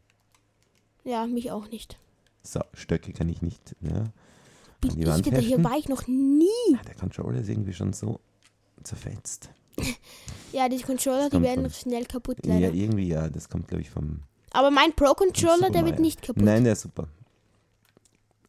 [1.03, 1.97] ja, mich auch nicht.
[2.41, 3.75] So, Stöcke kann ich nicht.
[3.81, 4.05] Ja.
[4.79, 5.39] Bin die ich Wand denn da?
[5.39, 5.63] Hier heften.
[5.65, 6.47] war ich noch nie.
[6.77, 8.19] Ah, Der Controller ist irgendwie schon so
[8.83, 9.49] zerfetzt.
[10.53, 12.73] Ja, die Controller, die kommt werden von- schnell kaputt, Ja, leider.
[12.73, 13.29] irgendwie ja.
[13.29, 14.21] Das kommt, glaube ich, vom
[14.53, 16.43] Aber mein Pro-Controller, Super der wird nicht kaputt.
[16.43, 17.07] Nein, der ist super.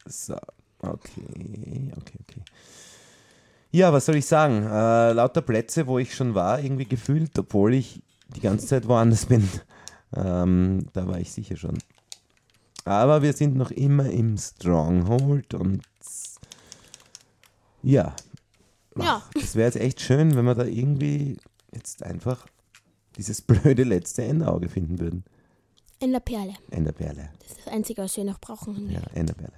[0.06, 0.36] So,
[0.80, 2.42] okay, okay, okay.
[3.72, 4.64] Ja, was soll ich sagen?
[4.64, 8.02] Äh, lauter Plätze, wo ich schon war, irgendwie gefühlt, obwohl ich
[8.36, 9.48] die ganze Zeit woanders bin.
[10.14, 11.78] Ähm, da war ich sicher schon.
[12.84, 15.82] Aber wir sind noch immer im Stronghold und
[17.82, 18.14] ja.
[18.96, 19.22] Ja.
[19.34, 21.38] Das wäre jetzt echt schön, wenn wir da irgendwie
[21.72, 22.46] jetzt einfach
[23.16, 25.24] dieses blöde letzte Endauge finden würden.
[26.04, 26.54] Enderperle.
[26.70, 27.30] Enderperle.
[27.40, 28.90] Das ist das Einzige, was wir noch brauchen.
[28.90, 29.52] Ja, Enderperle.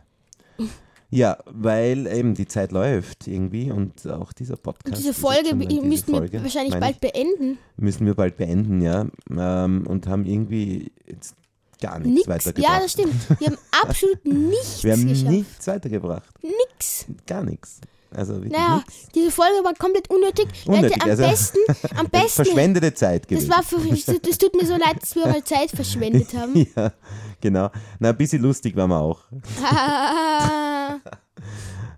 [1.08, 4.88] Ja, weil eben die Zeit läuft irgendwie und auch dieser Podcast.
[4.88, 7.58] Und diese Folge diese müssten wir Folge, wahrscheinlich meine bald beenden.
[7.76, 9.06] Müssen wir bald beenden, ja.
[9.30, 11.36] Ähm, und haben irgendwie jetzt
[11.80, 12.28] gar nichts Nix.
[12.28, 12.74] weitergebracht.
[12.74, 13.40] Ja, das stimmt.
[13.40, 15.30] Wir haben absolut nichts Wir haben geschafft.
[15.30, 16.34] nichts weitergebracht.
[16.42, 17.06] Nix.
[17.24, 17.80] Gar nichts.
[18.16, 19.08] Also Naja, nichts.
[19.14, 20.48] diese Folge war komplett unnötig.
[20.66, 21.58] Unnötig, Leute, am also- besten,
[21.96, 22.44] am Das besten.
[22.44, 23.50] verschwendete Zeit Das gewesen.
[23.50, 26.66] war für, das tut mir so leid, dass wir eure Zeit verschwendet haben.
[26.74, 26.92] ja,
[27.40, 27.70] genau.
[27.98, 29.20] Na, ein bisschen lustig waren wir auch.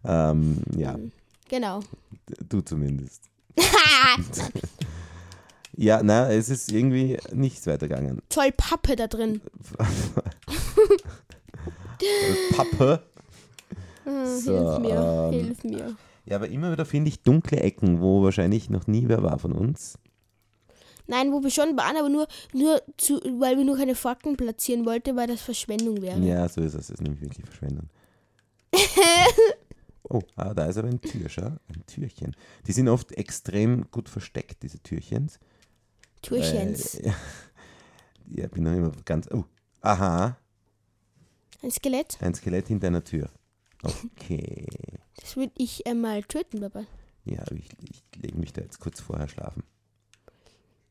[0.04, 0.96] Ähm, ja,
[1.48, 1.80] genau.
[2.48, 3.24] du zumindest.
[5.76, 8.20] Ja, na, es ist irgendwie nichts weitergegangen.
[8.28, 9.40] Toll Pappe da drin.
[12.56, 13.02] Pappe.
[14.04, 15.96] Hm, So, hilf mir, ähm, hilf mir.
[16.28, 19.52] Ja, aber immer wieder finde ich dunkle Ecken, wo wahrscheinlich noch nie wer war von
[19.52, 19.98] uns.
[21.06, 24.84] Nein, wo wir schon waren, aber nur, nur zu, weil wir nur keine Fakten platzieren
[24.84, 26.20] wollten, weil das Verschwendung wäre.
[26.20, 26.88] Ja, so ist es.
[26.88, 27.88] Das ist nämlich wirklich Verschwendung.
[30.02, 31.46] oh, ah, da ist aber ein Tür, schau.
[31.46, 32.36] Ein Türchen.
[32.66, 35.40] Die sind oft extrem gut versteckt, diese Türchens.
[36.20, 36.96] Türchens.
[36.96, 37.12] Äh,
[38.28, 39.30] ja, bin noch immer ganz.
[39.32, 39.44] Oh,
[39.80, 40.36] aha,
[41.62, 42.18] Ein Skelett.
[42.20, 43.30] ein Skelett hinter einer Tür.
[43.82, 44.66] Okay.
[45.20, 46.84] Das würde ich äh, mal töten, Papa.
[47.24, 49.62] Ja, aber ich, ich lege mich da jetzt kurz vorher schlafen.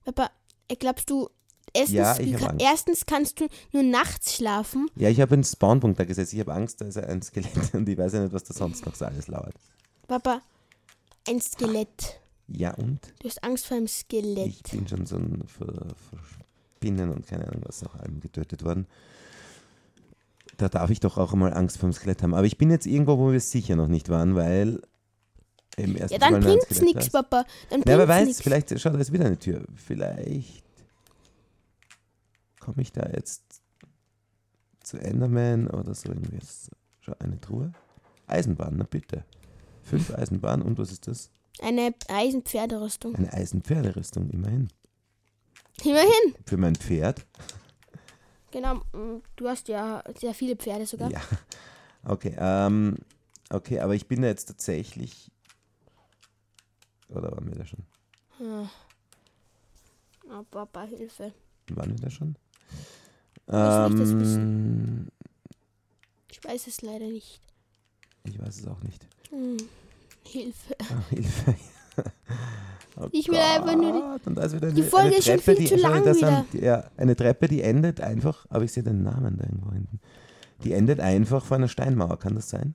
[0.05, 0.31] Papa,
[0.67, 1.29] äh, glaubst du,
[1.73, 2.65] erstens, Ja, ich wie hab ka- Angst.
[2.65, 4.89] erstens kannst du nur nachts schlafen.
[4.95, 6.33] Ja, ich habe einen Spawnpunkt da gesetzt.
[6.33, 8.85] Ich habe Angst, da ist ein Skelett und ich weiß ja nicht, was da sonst
[8.85, 9.55] noch so alles lauert.
[10.07, 10.41] Papa,
[11.27, 12.19] ein Skelett.
[12.47, 12.99] Ja, und?
[13.19, 14.71] Du hast Angst vor einem Ich Skelett.
[14.71, 16.17] bin schon so ein für, für
[16.77, 18.87] Spinnen und keine Ahnung, was noch allem getötet worden.
[20.57, 22.33] Da darf ich doch auch mal Angst vor dem Skelett haben.
[22.33, 24.81] Aber ich bin jetzt irgendwo, wo wir sicher noch nicht waren, weil
[25.77, 27.09] im ersten Ja, dann bringt's Skelett nichts.
[27.11, 27.45] Papa.
[27.69, 28.41] Dann Ja, wer bringt's weiß, nix.
[28.41, 29.63] vielleicht, schau, da ist wieder eine Tür.
[29.75, 30.63] Vielleicht
[32.59, 33.43] komme ich da jetzt
[34.83, 36.39] zu Enderman oder so irgendwie.
[37.01, 37.71] Schau, eine Truhe.
[38.25, 39.23] Eisenbahn, na bitte.
[39.83, 41.29] Fünf Eisenbahnen und was ist das?
[41.61, 43.15] Eine Eisenpferderüstung.
[43.15, 44.67] Eine Eisenpferderüstung, immerhin.
[45.83, 46.35] Immerhin.
[46.45, 47.25] Für mein Pferd.
[48.51, 51.11] Genau, mm, du hast ja sehr viele Pferde sogar.
[51.11, 51.21] Ja.
[52.03, 52.95] Okay, ähm,
[53.49, 55.29] okay, aber ich bin da jetzt tatsächlich.
[57.09, 57.83] Oder waren wir da schon?
[60.29, 61.33] Oh, Papa, Hilfe.
[61.71, 62.37] Waren wir da schon?
[63.49, 65.09] Ähm,
[66.29, 67.41] Ich weiß es leider nicht.
[68.23, 69.05] ich weiß es auch nicht.
[69.31, 69.57] Hm.
[70.23, 70.75] Hilfe.
[70.79, 71.55] Ah, Hilfe.
[72.99, 75.15] Oh Ich will einfach nur die- Gott, und da ist wieder eine, Die Folge eine
[75.17, 76.13] ist schon Treppe, viel die, zu lang wieder.
[76.15, 79.99] sind- ja, eine Treppe, die endet einfach, aber ich sehe den Namen da irgendwo hinten.
[80.63, 82.73] Die endet einfach vor einer Steinmauer, kann das sein?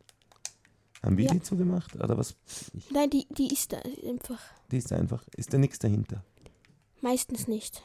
[1.03, 1.33] Haben wir Ja.
[1.33, 1.97] die zugemacht?
[1.97, 2.37] Oder was?
[2.75, 4.39] Ich, Nein, die, die ist da einfach.
[4.71, 5.25] die ist einfach.
[5.37, 6.23] Ist da nichts dahinter?
[7.01, 7.83] Meistens nicht.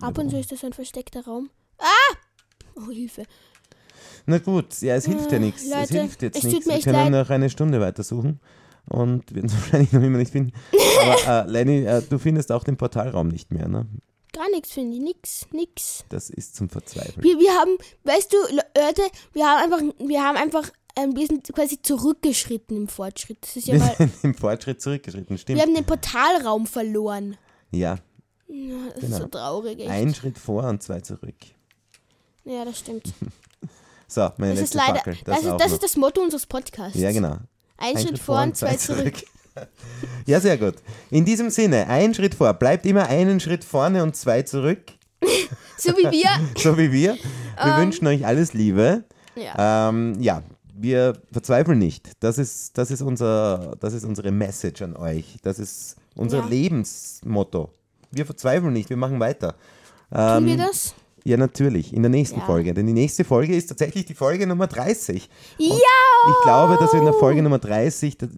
[0.00, 0.40] Ja, Ab und zu warum?
[0.40, 1.50] ist das ein versteckter Raum.
[1.78, 2.16] Ah!
[2.76, 3.24] Oh, Hilfe.
[4.26, 5.64] Na gut, ja, es hilft ja Ah, nichts.
[5.64, 6.66] Es hilft jetzt es nichts.
[6.66, 7.24] Wir können leid.
[7.24, 8.38] noch eine Stunde weitersuchen
[8.88, 10.52] und werden es wahrscheinlich noch immer nicht finden.
[11.02, 13.86] Aber äh, Lenny, äh, du findest auch den Portalraum nicht mehr, ne?
[14.32, 15.02] Gar nichts finde ich.
[15.02, 16.04] Nix, nix.
[16.10, 17.22] Das ist zum Verzweifeln.
[17.24, 21.26] Wir, wir haben, weißt du, Le- Leute, wir haben einfach, wir haben einfach, ähm, wir
[21.26, 23.38] sind quasi zurückgeschritten im Fortschritt.
[23.40, 25.58] Das ist ja Wir mal, sind im Fortschritt zurückgeschritten, stimmt.
[25.58, 27.36] wir haben den Portalraum verloren.
[27.70, 27.96] Ja,
[28.48, 29.16] Ja, das Genau.
[29.16, 29.88] ist so traurig, echt.
[29.90, 31.34] ein Schritt vor und zwei zurück.
[32.44, 33.12] Ja, das stimmt.
[34.08, 35.16] So, meine Das ist letzte leider, Fackel.
[35.24, 36.96] das, ist, auch das ist das Motto unseres Podcasts.
[36.96, 37.38] Ja, genau.
[37.78, 39.14] Ein, Schritt vor und zwei zurück.
[40.26, 40.74] ja, sehr gut.
[41.10, 42.52] In diesem Sinne, ein Schritt vor.
[42.54, 44.92] Bleibt immer einen Schritt vorne und zwei zurück,
[45.78, 46.30] So wie wir.
[46.62, 47.14] so wie wir.
[47.14, 47.20] Wir
[47.74, 47.80] Ähm.
[47.82, 49.04] wünschen euch alles Liebe.
[49.34, 49.88] Ja.
[49.90, 50.42] Ähm, ja,
[50.74, 52.10] wir verzweifeln nicht.
[52.20, 55.36] Das ist, das, ist unser, das ist unsere Message an euch.
[55.42, 56.46] Das ist unser Ja.
[56.46, 57.70] Lebensmotto.
[58.10, 59.54] Wir verzweifeln nicht, wir machen weiter.
[60.10, 60.94] Tun wir Ähm, das?
[61.26, 62.46] Ja, natürlich, in der nächsten Ja.
[62.46, 62.72] Folge.
[62.72, 65.28] Denn die nächste Folge ist tatsächlich die Folge Nummer 30.
[65.58, 65.70] Ja!
[66.30, 68.28] Ich glaube, dass wir in der Folge Nummer 30 da-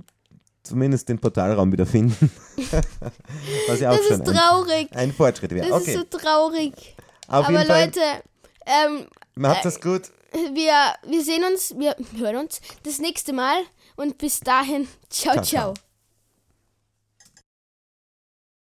[0.63, 2.31] zumindest den Portalraum wieder finden.
[3.69, 4.89] Was ja auch Das schon ist ein, traurig.
[4.95, 5.69] ein Fortschritt wäre.
[5.69, 6.73] Das Okay, ist so traurig.
[7.29, 8.01] auf Aber Leute,
[8.67, 10.03] ähm, macht das gut.
[10.33, 10.73] wir,
[11.07, 13.57] wir sehen uns, wir hören uns das nächste Mal
[13.97, 15.75] und bis dahin, ciao, Ciao, ciao.
[15.75, 15.88] ciao.